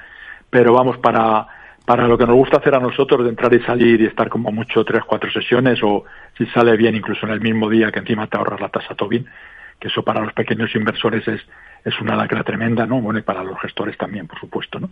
[0.48, 1.46] Pero vamos, para,
[1.84, 4.50] para lo que nos gusta hacer a nosotros, de entrar y salir y estar como
[4.50, 6.04] mucho tres, cuatro sesiones o
[6.38, 9.26] si sale bien incluso en el mismo día que encima te ahorras la tasa Tobin,
[9.78, 11.40] que eso para los pequeños inversores es,
[11.84, 13.00] es una lacra tremenda, ¿no?
[13.00, 14.90] Bueno, y para los gestores también, por supuesto, ¿no?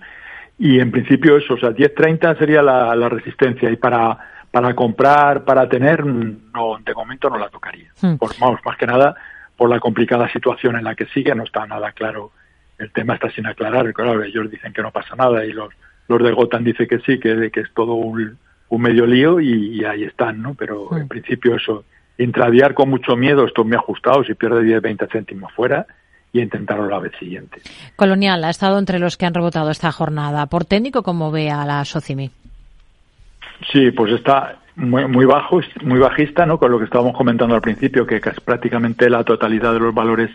[0.59, 4.19] Y en principio eso, o sea, 10.30 sería la, la, resistencia y para,
[4.51, 7.93] para comprar, para tener, no, de momento no la tocaría.
[8.03, 8.17] Hmm.
[8.17, 9.15] Por, vamos, más que nada
[9.57, 12.33] por la complicada situación en la que sigue, no está nada claro,
[12.79, 15.71] el tema está sin aclarar, claro, ellos dicen que no pasa nada y los,
[16.07, 19.85] los de Gotan dicen que sí, que, que es todo un, un medio lío y,
[19.85, 20.55] ahí están, ¿no?
[20.55, 21.09] Pero en hmm.
[21.09, 21.85] principio eso,
[22.19, 25.87] intradiar con mucho miedo, esto me ha ajustado, si pierde 10, 20 céntimos fuera,
[26.33, 27.61] y intentarlo la vez siguiente.
[27.97, 30.47] Colonial ha estado entre los que han rebotado esta jornada.
[30.47, 32.31] Por técnico, ¿cómo ve a la Socimi?
[33.73, 36.59] Sí, pues está muy, muy bajo, muy bajista, ¿no?
[36.59, 40.31] Con lo que estábamos comentando al principio, que casi prácticamente la totalidad de los valores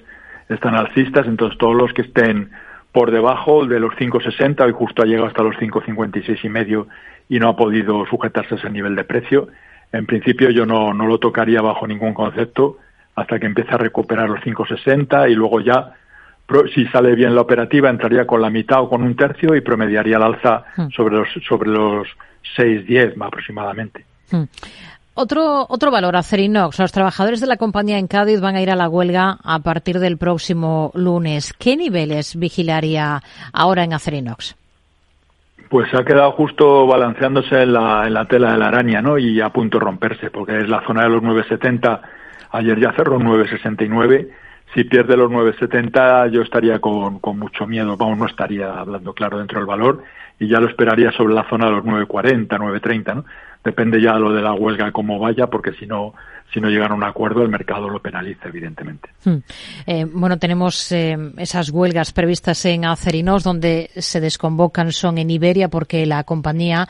[0.50, 2.52] están alcistas, entonces todos los que estén
[2.91, 6.88] por debajo de los 5,60, hoy justo ha llegado hasta los 5,56 y medio
[7.30, 9.48] y no ha podido sujetarse a ese nivel de precio.
[9.91, 12.78] En principio yo no, no lo tocaría bajo ningún concepto
[13.16, 15.93] hasta que empiece a recuperar los 5,60 y luego ya
[16.74, 20.18] si sale bien la operativa entraría con la mitad o con un tercio y promediaría
[20.18, 20.89] el alza hmm.
[20.89, 22.07] sobre los sobre los
[22.57, 24.05] 6-10 aproximadamente.
[24.30, 24.43] Hmm.
[25.16, 26.80] Otro, otro valor, Acerinox.
[26.80, 29.99] Los trabajadores de la compañía en Cádiz van a ir a la huelga a partir
[29.99, 31.53] del próximo lunes.
[31.53, 33.22] ¿Qué niveles vigilaría
[33.53, 34.55] ahora en Acerinox?
[35.70, 39.20] Pues ha quedado justo balanceándose en la, en la tela de la araña, ¿no?
[39.20, 42.01] Y a punto de romperse, porque es la zona de los 970.
[42.54, 44.30] Ayer ya cerró 969.
[44.74, 47.97] Si pierde los 970, yo estaría con, mucho miedo.
[47.97, 50.04] Vamos, no estaría hablando claro dentro del valor
[50.39, 53.26] y ya lo esperaría sobre la zona de los 940, 930, ¿no?
[53.64, 56.14] depende ya lo de la huelga cómo vaya, porque si no,
[56.54, 59.10] si no llegan a un acuerdo, el mercado lo penaliza, evidentemente.
[59.24, 59.38] Hmm.
[59.88, 65.70] Eh, bueno, tenemos eh, esas huelgas previstas en Acerinos, donde se desconvocan son en Iberia,
[65.70, 66.88] porque la compañía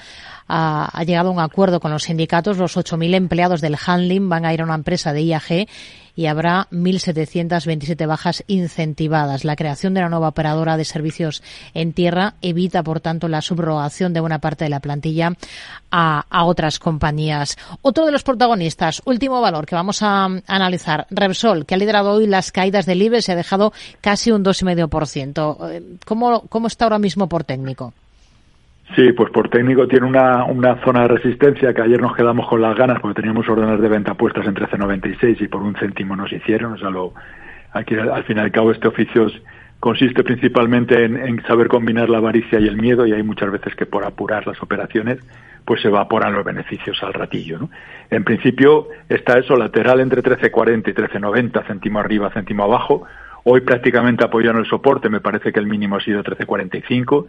[0.47, 2.57] ha, llegado a un acuerdo con los sindicatos.
[2.57, 5.67] Los 8.000 empleados del handling van a ir a una empresa de IAG
[6.15, 9.45] y habrá 1.727 bajas incentivadas.
[9.45, 11.41] La creación de la nueva operadora de servicios
[11.73, 15.33] en tierra evita, por tanto, la subrogación de buena parte de la plantilla
[15.91, 17.57] a, otras compañías.
[17.81, 22.27] Otro de los protagonistas, último valor que vamos a, analizar, Repsol, que ha liderado hoy
[22.27, 25.71] las caídas del IBEX y ha dejado casi un 2,5%.
[25.71, 27.93] Eh, ¿Cómo, ¿Cómo está ahora mismo por técnico?
[28.95, 32.61] Sí, pues por técnico tiene una, una zona de resistencia que ayer nos quedamos con
[32.61, 36.31] las ganas porque teníamos órdenes de venta puestas en 13.96 y por un céntimo nos
[36.31, 36.73] hicieron.
[36.73, 37.13] O sea, lo,
[37.71, 39.27] aquí al fin y al cabo este oficio
[39.79, 43.87] consiste principalmente en, saber combinar la avaricia y el miedo y hay muchas veces que
[43.87, 45.19] por apurar las operaciones
[45.65, 47.57] pues se evaporan los beneficios al ratillo.
[47.57, 47.69] ¿no?
[48.11, 53.05] En principio está eso lateral entre 13.40 y 13.90, céntimo arriba, céntimo abajo.
[53.43, 57.27] Hoy prácticamente apoyando el soporte, me parece que el mínimo ha sido 13.45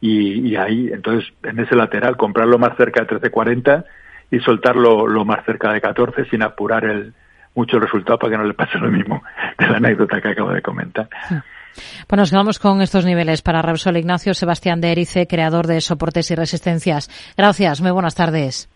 [0.00, 3.84] y, y, ahí, entonces, en ese lateral, comprarlo más cerca de 13.40
[4.30, 7.14] y soltarlo lo más cerca de 14 sin apurar el
[7.56, 9.22] mucho el resultado para que no le pase lo mismo
[9.58, 11.08] de la anécdota que acabo de comentar.
[12.06, 16.30] Pues nos quedamos con estos niveles para Repsol Ignacio Sebastián de Erice, creador de soportes
[16.30, 17.10] y resistencias.
[17.36, 18.68] Gracias, muy buenas tardes.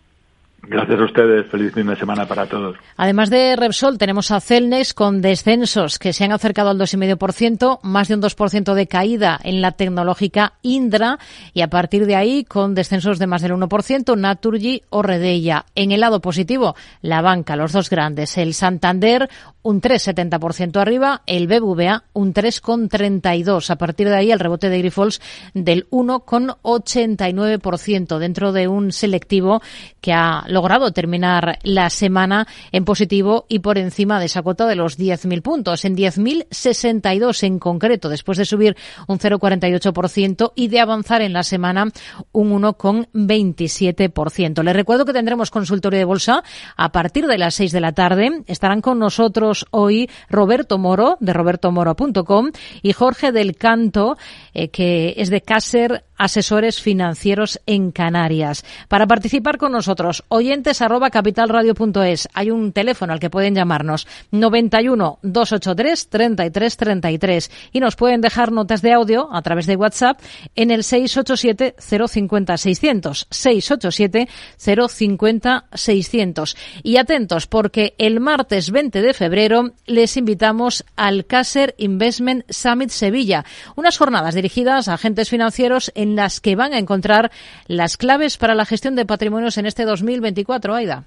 [0.63, 1.47] Gracias a ustedes.
[1.49, 2.77] Feliz fin de semana para todos.
[2.97, 8.09] Además de Repsol, tenemos a Celnex con descensos que se han acercado al 2,5%, más
[8.09, 11.19] de un 2% de caída en la tecnológica Indra
[11.55, 15.65] y a partir de ahí con descensos de más del 1%, Naturgy o Redella.
[15.75, 19.31] En el lado positivo, la banca, los dos grandes, el Santander
[19.63, 23.71] un 3,70% arriba, el BBVA un 3,32%.
[23.71, 25.21] A partir de ahí el rebote de Grifols
[25.55, 29.61] del 1,89% dentro de un selectivo
[30.01, 34.77] que ha logrado terminar la semana en positivo y por encima de esa cuota de
[34.77, 38.77] los 10.000 puntos, en 10.062 en concreto, después de subir
[39.07, 41.87] un 0,48% y de avanzar en la semana
[42.33, 44.63] un 1,27%.
[44.63, 46.43] Les recuerdo que tendremos consultorio de bolsa
[46.77, 48.43] a partir de las 6 de la tarde.
[48.47, 52.51] Estarán con nosotros hoy Roberto Moro, de robertomoro.com,
[52.83, 54.17] y Jorge del Canto,
[54.55, 58.65] eh, que es de Caser Asesores Financieros en Canarias.
[58.89, 62.29] Para participar con nosotros, oyentes arroba capitalradio.es.
[62.33, 68.51] Hay un teléfono al que pueden llamarnos 91 283 33 33 y nos pueden dejar
[68.51, 70.19] notas de audio a través de WhatsApp
[70.57, 79.13] en el 687 050 600 687 050 600 y atentos porque el martes 20 de
[79.13, 83.45] febrero les invitamos al Caser Investment Summit Sevilla,
[83.77, 87.31] unas jornadas dirigidas a agentes financieros en las que van a encontrar
[87.67, 91.07] las claves para la gestión de patrimonios en este 2020 24, Aida.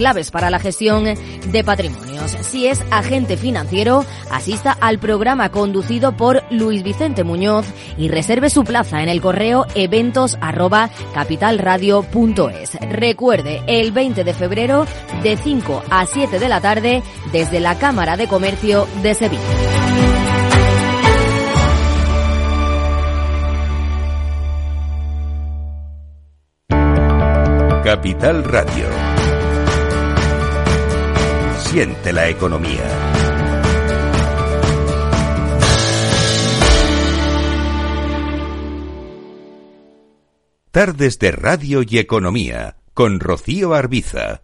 [0.01, 2.31] claves para la gestión de patrimonios.
[2.41, 7.67] Si es agente financiero, asista al programa conducido por Luis Vicente Muñoz
[7.99, 10.39] y reserve su plaza en el correo eventos
[12.89, 14.87] Recuerde, el 20 de febrero
[15.21, 19.43] de 5 a 7 de la tarde desde la Cámara de Comercio de Sevilla.
[27.83, 29.10] Capital Radio.
[31.71, 32.83] Siente la economía.
[40.71, 44.41] Tardes de Radio y Economía con Rocío Arbiza.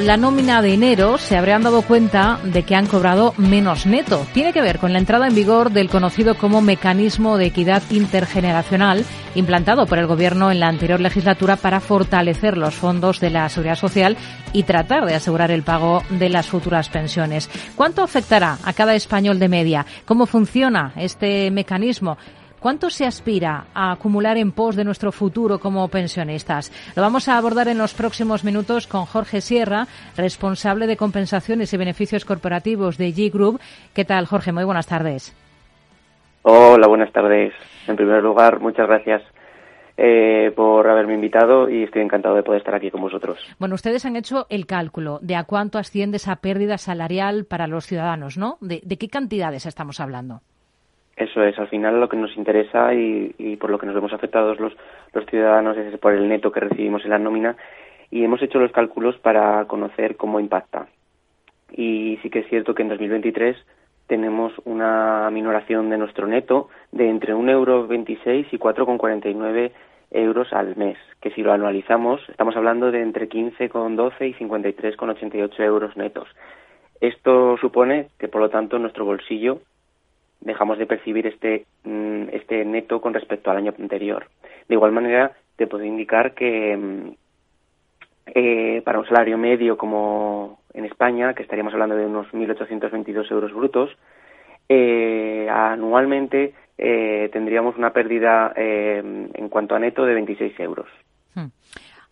[0.00, 4.26] La nómina de enero se habrían dado cuenta de que han cobrado menos neto.
[4.32, 9.04] Tiene que ver con la entrada en vigor del conocido como mecanismo de equidad intergeneracional
[9.34, 13.76] implantado por el Gobierno en la anterior legislatura para fortalecer los fondos de la seguridad
[13.76, 14.16] social
[14.52, 17.50] y tratar de asegurar el pago de las futuras pensiones.
[17.76, 19.86] ¿Cuánto afectará a cada español de media?
[20.04, 22.18] ¿Cómo funciona este mecanismo?
[22.60, 26.72] ¿Cuánto se aspira a acumular en pos de nuestro futuro como pensionistas?
[26.96, 29.86] Lo vamos a abordar en los próximos minutos con Jorge Sierra,
[30.16, 33.60] responsable de compensaciones y beneficios corporativos de G Group.
[33.94, 34.50] ¿Qué tal, Jorge?
[34.50, 35.36] Muy buenas tardes.
[36.42, 37.52] Hola, buenas tardes.
[37.86, 39.22] En primer lugar, muchas gracias
[39.96, 43.38] eh, por haberme invitado y estoy encantado de poder estar aquí con vosotros.
[43.60, 47.86] Bueno, ustedes han hecho el cálculo de a cuánto asciende esa pérdida salarial para los
[47.86, 48.58] ciudadanos, ¿no?
[48.60, 50.40] ¿De, de qué cantidades estamos hablando?
[51.18, 54.60] Eso es, al final lo que nos interesa y, por lo que nos vemos afectados
[54.60, 54.72] los,
[55.12, 57.56] los ciudadanos es por el neto que recibimos en la nómina
[58.08, 60.86] y hemos hecho los cálculos para conocer cómo impacta.
[61.72, 63.56] Y sí que es cierto que en 2023
[64.06, 69.72] tenemos una minoración de nuestro neto de entre 1,26 euro y 4,49
[70.12, 75.96] euros al mes, que si lo anualizamos estamos hablando de entre 15,12 y 53,88 euros
[75.96, 76.28] netos.
[77.00, 79.60] Esto supone que, por lo tanto, nuestro bolsillo
[80.40, 84.26] dejamos de percibir este, mm, este neto con respecto al año anterior.
[84.68, 87.10] De igual manera, te puedo indicar que mm,
[88.34, 93.52] eh, para un salario medio como en España, que estaríamos hablando de unos 1.822 euros
[93.52, 93.96] brutos,
[94.68, 100.88] eh, anualmente eh, tendríamos una pérdida en cuanto a neto de 26 euros.
[101.34, 101.46] Hmm.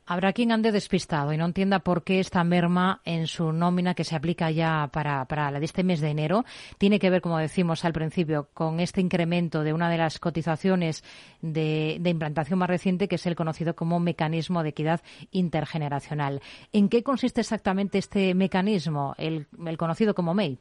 [0.09, 4.05] Habrá quien ande despistado y no entienda por qué esta merma en su nómina que
[4.05, 6.45] se aplica ya para, para la de este mes de enero
[6.79, 11.03] tiene que ver, como decimos al principio, con este incremento de una de las cotizaciones
[11.43, 15.01] de, implantación más reciente, que es el conocido como mecanismo de equidad
[15.33, 16.41] intergeneracional.
[16.73, 20.57] ¿En qué consiste exactamente este mecanismo, el, conocido como MEI?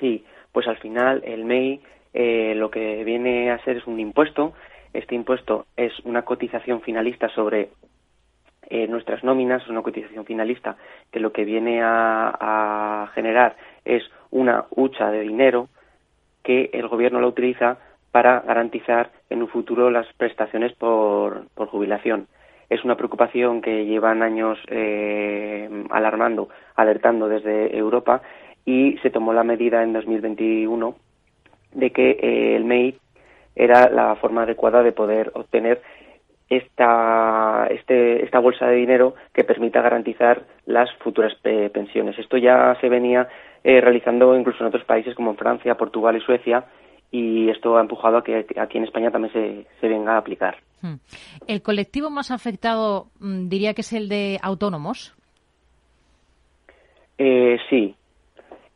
[0.00, 1.80] Sí, pues al final el MEI
[2.12, 4.52] eh, lo que viene a ser es un impuesto
[4.94, 7.68] este impuesto es una cotización finalista sobre
[8.70, 10.76] eh, nuestras nóminas, una cotización finalista
[11.10, 15.68] que lo que viene a, generar es una hucha de dinero
[16.42, 17.78] que el gobierno la utiliza
[18.10, 22.26] para garantizar en un futuro las prestaciones por, jubilación.
[22.70, 28.22] Es una preocupación que llevan años eh, alarmando, alertando desde Europa
[28.64, 30.94] y se tomó la medida en 2021
[31.72, 32.98] de que eh, el MEI
[33.56, 35.82] era la forma adecuada de poder obtener
[36.48, 41.32] esta, este, esta bolsa de dinero que permita garantizar las futuras
[41.72, 42.18] pensiones.
[42.18, 43.28] Esto ya se venía
[43.62, 46.64] eh, realizando incluso en otros países como en Francia, Portugal y Suecia
[47.10, 50.56] y esto ha empujado a que aquí en España también se, se venga a aplicar.
[50.82, 50.96] Hmm.
[51.46, 55.14] ¿El colectivo más afectado mm, diría que es el de autónomos?
[57.16, 57.94] Eh, sí.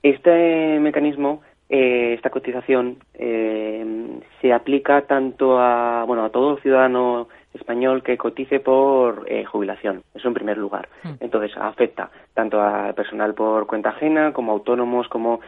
[0.03, 8.03] Este mecanismo eh, esta cotización eh, se aplica tanto a bueno a todo ciudadano español
[8.03, 10.03] que cotice por eh, jubilación.
[10.15, 10.89] Eso en primer lugar.
[11.03, 11.15] Hmm.
[11.21, 15.41] entonces afecta tanto a personal por cuenta ajena como autónomos como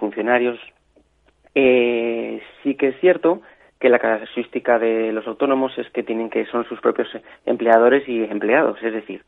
[0.00, 0.58] funcionarios.
[1.54, 3.42] Sí que es cierto
[3.78, 7.08] que la característica de los autónomos es que tienen que son sus propios
[7.46, 9.22] empleadores y empleados es decir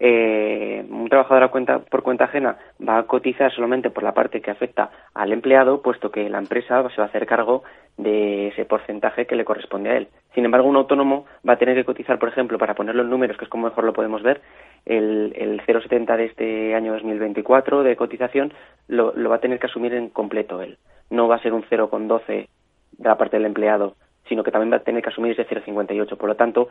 [0.00, 4.50] eh, un trabajador cuenta, por cuenta ajena va a cotizar solamente por la parte que
[4.50, 7.64] afecta al empleado, puesto que la empresa se va a hacer cargo
[7.96, 10.08] de ese porcentaje que le corresponde a él.
[10.34, 13.36] Sin embargo, un autónomo va a tener que cotizar, por ejemplo, para ponerlo en números,
[13.36, 14.40] que es como mejor lo podemos ver,
[14.86, 18.52] el, el 0,70 de este año 2024 de cotización
[18.86, 20.78] lo, lo va a tener que asumir en completo él.
[21.10, 23.96] No va a ser un 0,12 de la parte del empleado,
[24.28, 26.16] sino que también va a tener que asumir ese 0,58.
[26.16, 26.68] Por lo tanto,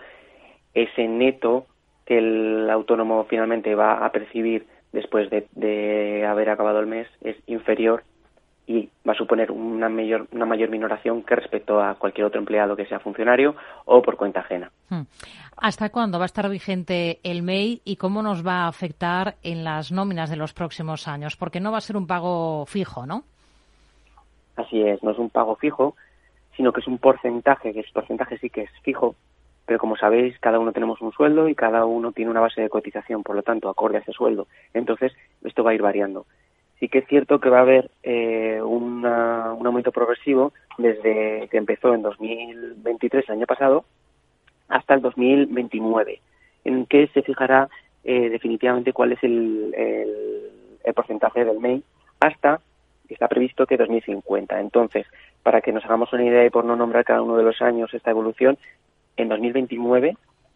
[0.74, 1.66] ese neto
[2.08, 8.04] que el autónomo finalmente va a percibir después de, haber acabado el mes es inferior
[8.66, 12.76] y va a suponer una mayor, una mayor minoración que respecto a cualquier otro empleado
[12.76, 13.56] que sea funcionario
[13.86, 14.72] o por cuenta ajena.
[14.90, 15.04] Hmm.
[15.58, 19.64] ¿Hasta cuándo va a estar vigente el MEI y cómo nos va a afectar en
[19.64, 21.36] las nóminas de los próximos años?
[21.36, 23.24] Porque no va a ser un pago fijo, ¿no?
[24.56, 25.96] Así es, no es un pago fijo,
[26.56, 29.16] sino que es un porcentaje, que ese porcentaje sí que es fijo,
[29.68, 32.70] pero como sabéis, cada uno tenemos un sueldo y cada uno tiene una base de
[32.70, 34.48] cotización, por lo tanto, acorde a ese sueldo.
[34.74, 35.14] Entonces,
[35.44, 36.26] esto va a ir variando.
[36.80, 41.58] Sí que es cierto que va a haber eh, una- un aumento progresivo desde que
[41.58, 43.86] empezó en 2023, el año pasado,
[44.70, 46.22] hasta el 2029,
[46.66, 47.70] en que se fijará
[48.04, 51.84] eh, definitivamente cuál es el, el- porcentaje del MEI
[52.22, 52.62] hasta,
[53.10, 54.60] está previsto que 2050.
[54.60, 55.06] Entonces,
[55.44, 57.94] para que nos hagamos una idea y por no nombrar cada uno de los años
[57.94, 58.58] esta evolución,
[59.18, 60.16] en 2029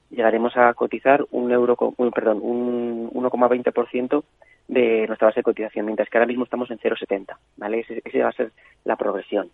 [0.09, 4.23] llegaremos a cotizar un euro, un- perdón, un 1,20%
[4.67, 7.79] de nuestra base de cotización, mientras que ahora mismo estamos en 0,70, ¿vale?
[7.79, 8.51] Ese, ese va a ser
[8.85, 9.49] la progresión.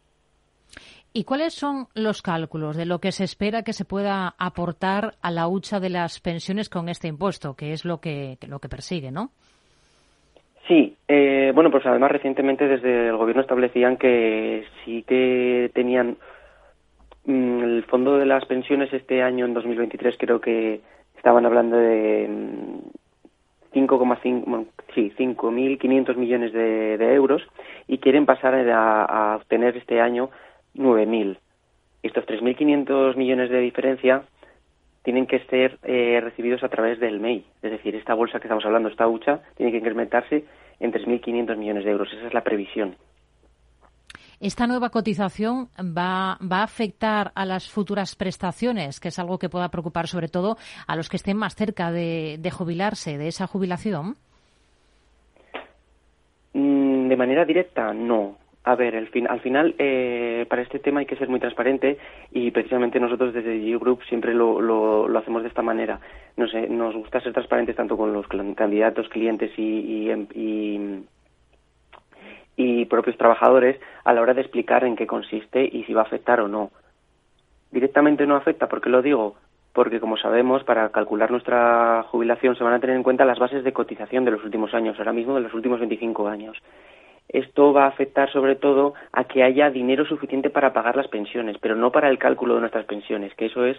[1.14, 5.32] ¿Y cuáles son los cálculos de lo que se espera que se pueda aportar a
[5.32, 9.10] la hucha de las pensiones con este impuesto, que es lo que, lo que persigue,
[9.12, 9.32] ¿no?
[10.68, 16.18] Sí, eh, bueno, pues además recientemente desde el gobierno establecían que sí que tenían
[17.28, 20.82] el fondo de las pensiones este año, en 2023, creo que
[21.16, 24.66] estaban hablando de mm, 5,5, bueno,
[24.96, 27.42] sí, 5.500 millones de, euros
[27.88, 30.30] y quieren pasar a, a obtener este año
[30.76, 31.38] 9.000.
[32.04, 34.24] Estos 3.500 millones de diferencia
[35.08, 37.46] tienen que ser eh, recibidos a través del MEI.
[37.62, 40.44] Es decir, esta bolsa que estamos hablando, esta hucha, tiene que incrementarse
[40.82, 42.12] en 3.500 millones de euros.
[42.12, 42.98] Esa es la previsión.
[44.40, 49.50] ¿Esta nueva cotización va, va a afectar a las futuras prestaciones, que es algo que
[49.50, 54.16] pueda preocupar sobre todo a los que estén más cerca de, jubilarse, de esa jubilación?
[56.54, 58.38] Mm, De manera directa, no.
[58.64, 61.98] A ver, el fin- al final, eh, para este tema hay que ser muy transparente
[62.34, 66.02] y precisamente nosotros desde G Group siempre lo, lo, hacemos de esta manera.
[66.36, 71.04] No sé, nos gusta ser transparentes tanto con los candidatos, clientes y, y, em- y-
[72.58, 76.06] y propios trabajadores a la hora de explicar en qué consiste y si va a
[76.06, 76.72] afectar o no.
[77.72, 79.36] Directamente no afecta, ¿por qué lo digo?
[79.74, 83.64] Porque, como sabemos, para calcular nuestra jubilación se van a tener en cuenta las bases
[83.64, 86.58] de cotización de los últimos años, ahora mismo de los últimos 25 años.
[87.30, 91.58] Esto va a afectar sobre todo a que haya dinero suficiente para pagar las pensiones,
[91.62, 93.78] pero no para el cálculo de nuestras pensiones, que eso es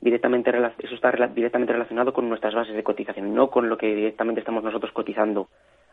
[0.00, 4.40] directamente eso está directamente relacionado con nuestras bases de cotización, no con lo que directamente
[4.40, 5.48] estamos nosotros cotizando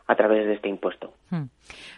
[0.06, 1.14] a través de este impuesto.
[1.30, 1.44] Hmm.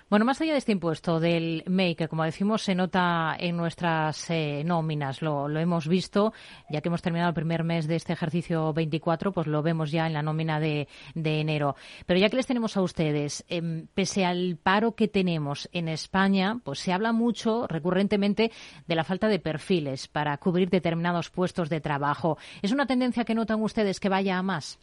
[0.08, 4.30] Bueno, más allá de este impuesto del MEI, que como decimos se nota en nuestras
[4.30, 6.32] eh, nóminas, lo, lo hemos visto,
[6.70, 10.06] ya que hemos terminado el primer mes de este ejercicio 24, pues lo vemos ya
[10.06, 11.74] en la nómina de, de enero.
[12.06, 16.60] Pero ya que les tenemos a ustedes, em, pese al paro que tenemos en España,
[16.62, 18.52] pues se habla mucho recurrentemente
[18.86, 22.38] de la falta de perfiles para cubrir determinados puestos de trabajo.
[22.62, 24.78] ¿Es una tendencia que notan ustedes que vaya a más?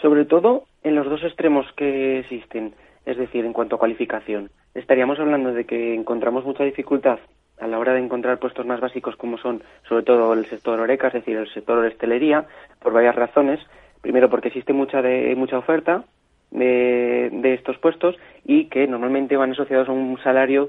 [0.00, 2.74] Sobre todo en los dos extremos que existen,
[3.04, 4.50] es decir, en cuanto a cualificación.
[4.74, 7.18] Estaríamos hablando de que encontramos mucha dificultad
[7.58, 11.08] a la hora de encontrar puestos más básicos como son sobre todo el sector oreca,
[11.08, 12.46] es decir, el sector hostelería,
[12.82, 13.60] por varias razones.
[14.02, 16.04] Primero porque existe mucha de, mucha oferta
[16.50, 20.68] de, de estos puestos y que normalmente van asociados a un salario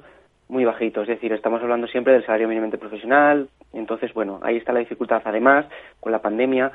[0.50, 4.72] muy bajito, es decir, estamos hablando siempre del salario mínimamente profesional, entonces, bueno, ahí está
[4.72, 5.22] la dificultad.
[5.26, 5.66] Además,
[6.00, 6.72] con la pandemia,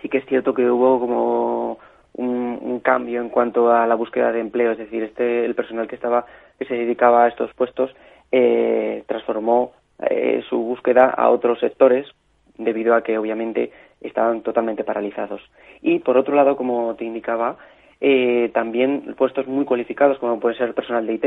[0.00, 1.78] sí que es cierto que hubo como
[2.14, 5.96] un, cambio en cuanto a la búsqueda de empleo, es decir, este el personal que
[5.96, 6.26] estaba
[6.58, 7.94] que se dedicaba a estos puestos
[8.32, 9.72] eh, transformó
[10.08, 12.06] eh, su búsqueda a otros sectores
[12.56, 15.40] debido a que obviamente estaban totalmente paralizados.
[15.82, 17.56] Y por otro lado, como te indicaba,
[18.00, 21.24] eh, también puestos muy cualificados como puede ser personal de IT,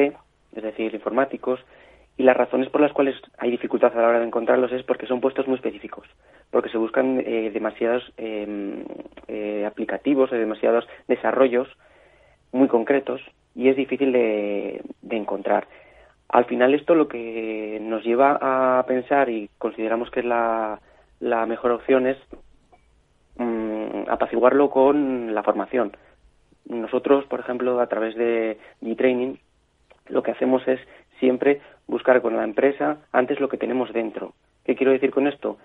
[0.55, 1.59] es decir, informáticos,
[2.17, 5.07] y las razones por las cuales hay dificultad a la hora de encontrarlos es porque
[5.07, 6.07] son puestos muy específicos,
[6.49, 8.83] porque se buscan eh, demasiados eh,
[9.27, 11.67] eh, aplicativos, eh, demasiados desarrollos
[12.51, 13.21] muy concretos
[13.55, 15.67] y es difícil de, encontrar.
[16.29, 20.79] Al final esto lo que nos lleva a pensar y consideramos que es la,
[21.47, 22.17] mejor opción es
[23.37, 25.95] mm, apaciguarlo con la formación.
[26.65, 29.35] Nosotros, por ejemplo, a través de G-Training,
[30.07, 30.79] lo que hacemos es
[31.21, 34.33] siempre buscar con la empresa antes lo que tenemos dentro.
[34.65, 35.57] ¿Qué quiero decir con esto?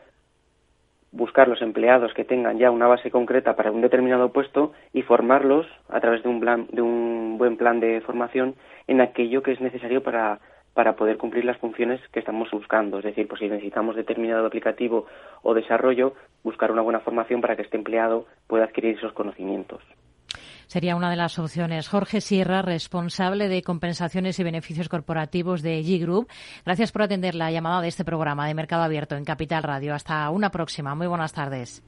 [1.11, 5.67] Buscar los empleados que tengan ya una base concreta para un determinado puesto y formarlos
[5.89, 8.55] a través de un, plan, de un buen plan de formación
[8.87, 10.41] en aquello que es necesario para,
[10.75, 12.99] para poder cumplir las funciones que estamos buscando.
[12.99, 15.07] Es decir, pues si necesitamos determinado aplicativo
[15.43, 19.83] o desarrollo, buscar una buena formación para que este empleado pueda adquirir esos conocimientos
[20.67, 21.89] sería una de las opciones.
[21.89, 26.29] Jorge Sierra, responsable de compensaciones y beneficios corporativos de G Group.
[26.65, 29.95] Gracias por atender la llamada de este programa de Mercado Abierto en Capital Radio.
[29.95, 30.95] Hasta una próxima.
[30.95, 31.83] Muy buenas tardes.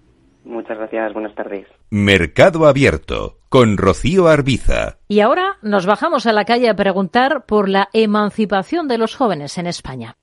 [0.44, 1.12] Muchas gracias.
[1.12, 1.66] Buenas tardes.
[1.90, 4.98] Mercado Abierto con Rocío Arbiza.
[5.08, 9.58] Y ahora nos bajamos a la calle a preguntar por la emancipación de los jóvenes
[9.58, 10.16] en España.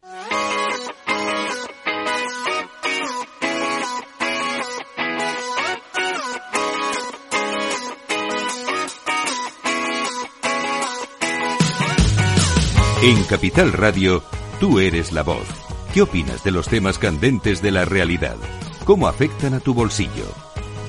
[13.03, 14.23] En Capital Radio,
[14.59, 15.45] tú eres la voz.
[15.93, 18.37] ¿Qué opinas de los temas candentes de la realidad?
[18.85, 20.25] ¿Cómo afectan a tu bolsillo?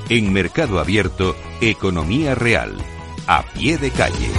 [0.09, 2.77] En Mercado Abierto, Economía Real,
[3.27, 4.31] a pie de calle.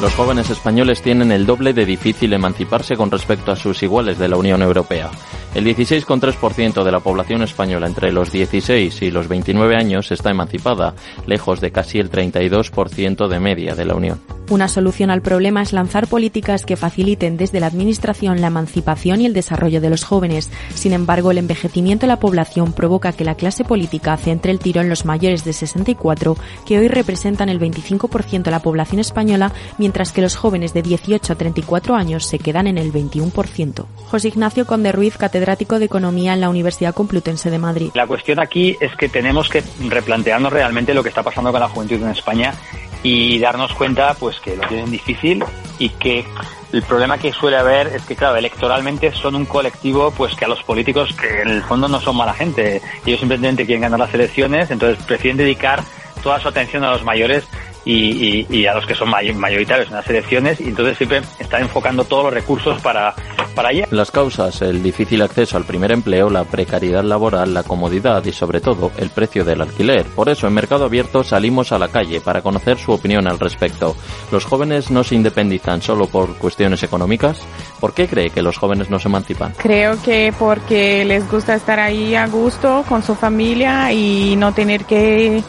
[0.00, 4.28] Los jóvenes españoles tienen el doble de difícil emanciparse con respecto a sus iguales de
[4.28, 5.10] la Unión Europea.
[5.54, 10.94] El 16,3% de la población española entre los 16 y los 29 años está emancipada,
[11.26, 14.37] lejos de casi el 32% de media de la Unión.
[14.50, 19.26] Una solución al problema es lanzar políticas que faciliten desde la Administración la emancipación y
[19.26, 20.50] el desarrollo de los jóvenes.
[20.74, 24.80] Sin embargo, el envejecimiento de la población provoca que la clase política centre el tiro
[24.80, 26.36] en los mayores de 64,
[26.66, 31.30] que hoy representan el 25% de la población española, mientras que los jóvenes de 18
[31.30, 33.84] a 34 años se quedan en el 21%.
[34.06, 37.90] José Ignacio Conde Ruiz, catedrático de Economía en la Universidad Complutense de Madrid.
[37.92, 41.68] La cuestión aquí es que tenemos que replantearnos realmente lo que está pasando con la
[41.68, 42.54] juventud en España
[43.02, 45.44] y darnos cuenta pues que lo tienen difícil
[45.78, 46.24] y que
[46.72, 50.48] el problema que suele haber es que claro electoralmente son un colectivo pues que a
[50.48, 52.82] los políticos que en el fondo no son mala gente.
[53.06, 55.82] Ellos simplemente quieren ganar las elecciones entonces prefieren dedicar
[56.22, 57.44] toda su atención a los mayores
[57.88, 61.62] y, y, y a los que son mayoritarios en las elecciones y entonces siempre están
[61.62, 63.14] enfocando todos los recursos para,
[63.54, 63.88] para allá.
[63.90, 68.60] Las causas, el difícil acceso al primer empleo, la precariedad laboral, la comodidad y sobre
[68.60, 70.04] todo el precio del alquiler.
[70.04, 73.96] Por eso en Mercado Abierto salimos a la calle para conocer su opinión al respecto.
[74.30, 77.40] ¿Los jóvenes no se independizan solo por cuestiones económicas?
[77.80, 79.54] ¿Por qué cree que los jóvenes no se emancipan?
[79.56, 84.84] Creo que porque les gusta estar ahí a gusto con su familia y no tener
[84.84, 85.42] que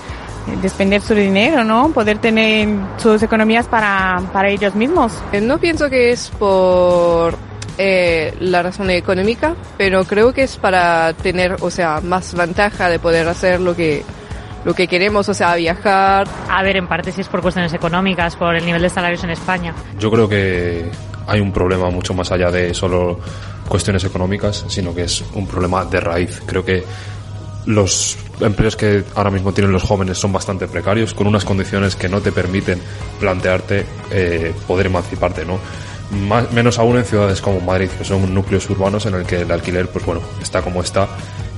[0.61, 1.91] despender su dinero, ¿no?
[1.91, 5.13] Poder tener sus economías para, para ellos mismos.
[5.41, 7.35] No pienso que es por
[7.77, 12.99] eh, la razón económica, pero creo que es para tener, o sea, más ventaja de
[12.99, 14.03] poder hacer lo que
[14.65, 16.27] lo que queremos, o sea, viajar.
[16.49, 19.29] A ver, en parte si es por cuestiones económicas, por el nivel de salarios en
[19.29, 19.73] España.
[19.97, 20.91] Yo creo que
[21.27, 23.19] hay un problema mucho más allá de solo
[23.67, 26.41] cuestiones económicas, sino que es un problema de raíz.
[26.45, 26.83] Creo que
[27.69, 32.09] los empleos que ahora mismo tienen los jóvenes son bastante precarios, con unas condiciones que
[32.09, 32.81] no te permiten
[33.19, 35.59] plantearte eh, poder emanciparte, ¿no?
[36.27, 39.51] Más, menos aún en ciudades como Madrid, que son núcleos urbanos en el que el
[39.51, 41.07] alquiler, pues bueno, está como está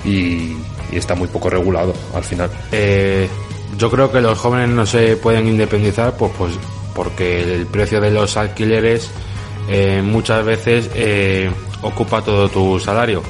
[0.03, 0.57] y,
[0.91, 2.49] está muy poco regulado al final.
[2.73, 3.29] Eh,
[3.77, 6.51] yo creo que los jóvenes no se pueden independizar, pues, pues
[6.93, 9.09] porque el precio de los alquileres
[9.69, 11.49] eh, muchas veces eh,
[11.81, 13.23] ocupa todo tu salario.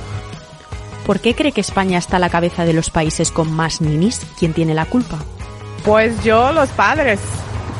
[1.11, 4.25] ¿Por qué cree que España está a la cabeza de los países con más ninis?
[4.39, 5.17] ¿Quién tiene la culpa?
[5.83, 7.19] Pues yo, los padres.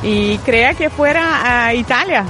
[0.03, 2.25] Y creía que fuera a Italia.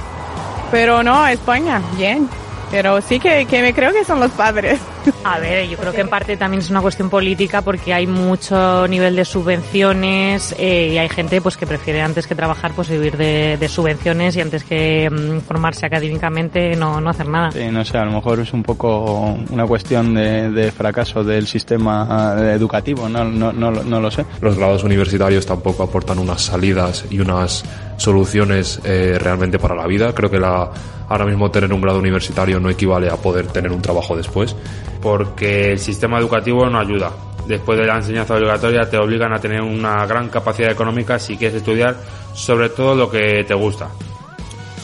[0.70, 1.82] Pero no, España.
[1.96, 2.28] Bien.
[2.70, 4.78] Pero sí que, que me creo que son los padres.
[5.24, 8.86] A ver, yo creo que en parte también es una cuestión política porque hay mucho
[8.88, 13.16] nivel de subvenciones eh, y hay gente pues que prefiere antes que trabajar pues vivir
[13.16, 17.50] de, de subvenciones y antes que mm, formarse académicamente no, no hacer nada.
[17.52, 21.46] Sí, no sé, a lo mejor es un poco una cuestión de, de fracaso del
[21.46, 24.24] sistema eh, educativo, no, no, no, no, lo sé.
[24.40, 27.64] Los grados universitarios tampoco aportan unas salidas y unas
[27.96, 30.14] soluciones eh, realmente para la vida.
[30.14, 30.70] Creo que la,
[31.08, 34.56] ahora mismo tener un grado universitario no equivale a poder tener un trabajo después.
[35.02, 37.10] Porque el sistema educativo no ayuda.
[37.46, 41.56] Después de la enseñanza obligatoria te obligan a tener una gran capacidad económica si quieres
[41.56, 41.96] estudiar
[42.34, 43.90] sobre todo lo que te gusta.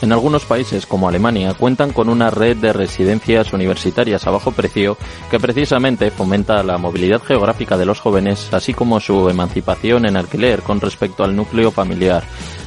[0.01, 4.97] En algunos países, como Alemania, cuentan con una red de residencias universitarias a bajo precio
[5.29, 10.63] que precisamente fomenta la movilidad geográfica de los jóvenes, así como su emancipación en alquiler
[10.63, 12.23] con respecto al núcleo familiar.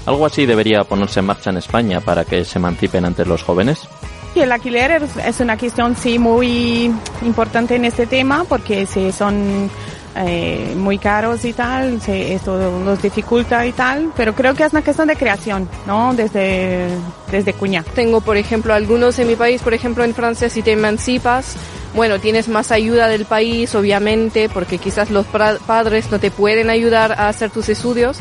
[0.05, 3.87] ¿Algo así debería ponerse en marcha en España para que se emancipen ante los jóvenes?
[4.35, 9.69] El alquiler es, una cuestión sí muy importante en este tema porque si son
[10.15, 14.81] eh, muy caros y tal, esto los dificulta y tal, pero creo que es una
[14.81, 16.13] cuestión de creación, ¿no?
[16.13, 16.87] Desde,
[17.29, 17.83] desde cuña.
[17.93, 21.55] Tengo, por ejemplo, algunos en mi país, por ejemplo, en Francia, si te emancipas,
[21.93, 27.11] bueno, tienes más ayuda del país, obviamente, porque quizás los padres no te pueden ayudar
[27.13, 28.17] a hacer tus estudios,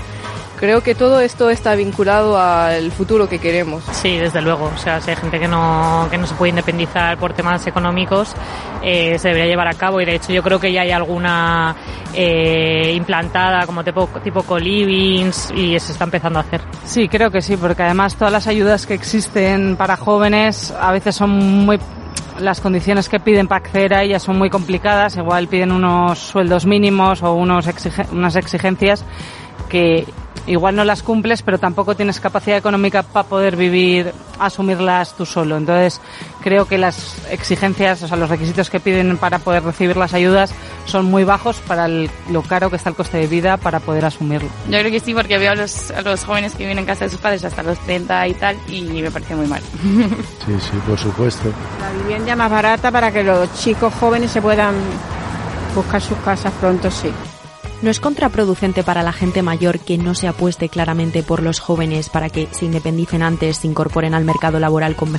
[0.60, 3.82] creo que todo esto está vinculado al futuro que queremos.
[3.92, 4.70] Sí, desde luego.
[4.72, 8.36] O sea, si hay gente que no, que no se puede independizar por temas económicos,
[8.82, 10.02] eh, se debería llevar a cabo.
[10.02, 11.74] Y de hecho, yo creo que ya hay alguna
[12.12, 16.60] eh, implantada como tipo, tipo co-livings y se está empezando a hacer.
[16.84, 21.16] Sí, creo que sí, porque además todas las ayudas que existen para jóvenes a veces
[21.16, 21.30] son
[21.64, 21.80] muy
[22.38, 25.16] las condiciones que piden para acceder a ellas son muy complicadas.
[25.16, 27.66] Igual piden unos sueldos mínimos o unos
[28.12, 29.04] unas exigencias
[29.68, 30.06] que
[30.46, 35.56] igual no las cumples, pero tampoco tienes capacidad económica para poder vivir, asumirlas tú solo.
[35.56, 36.00] Entonces,
[36.42, 40.52] creo que las exigencias, o sea, los requisitos que piden para poder recibir las ayudas
[40.86, 44.48] son muy bajos para lo caro que está el coste de vida para poder asumirlo.
[44.68, 47.04] Yo creo que sí, porque veo a los, a los jóvenes que viven en casa
[47.04, 49.62] de sus padres hasta los 30 y tal, y me parece muy mal.
[50.46, 51.52] Sí, sí, por supuesto.
[51.80, 54.74] La vivienda más barata para que los chicos jóvenes se puedan
[55.74, 57.12] buscar sus casas pronto, sí.
[57.82, 62.10] ¿No es contraproducente para la gente mayor que no se apueste claramente por los jóvenes
[62.10, 65.18] para que se independicen antes, se incorporen al mercado laboral con mejor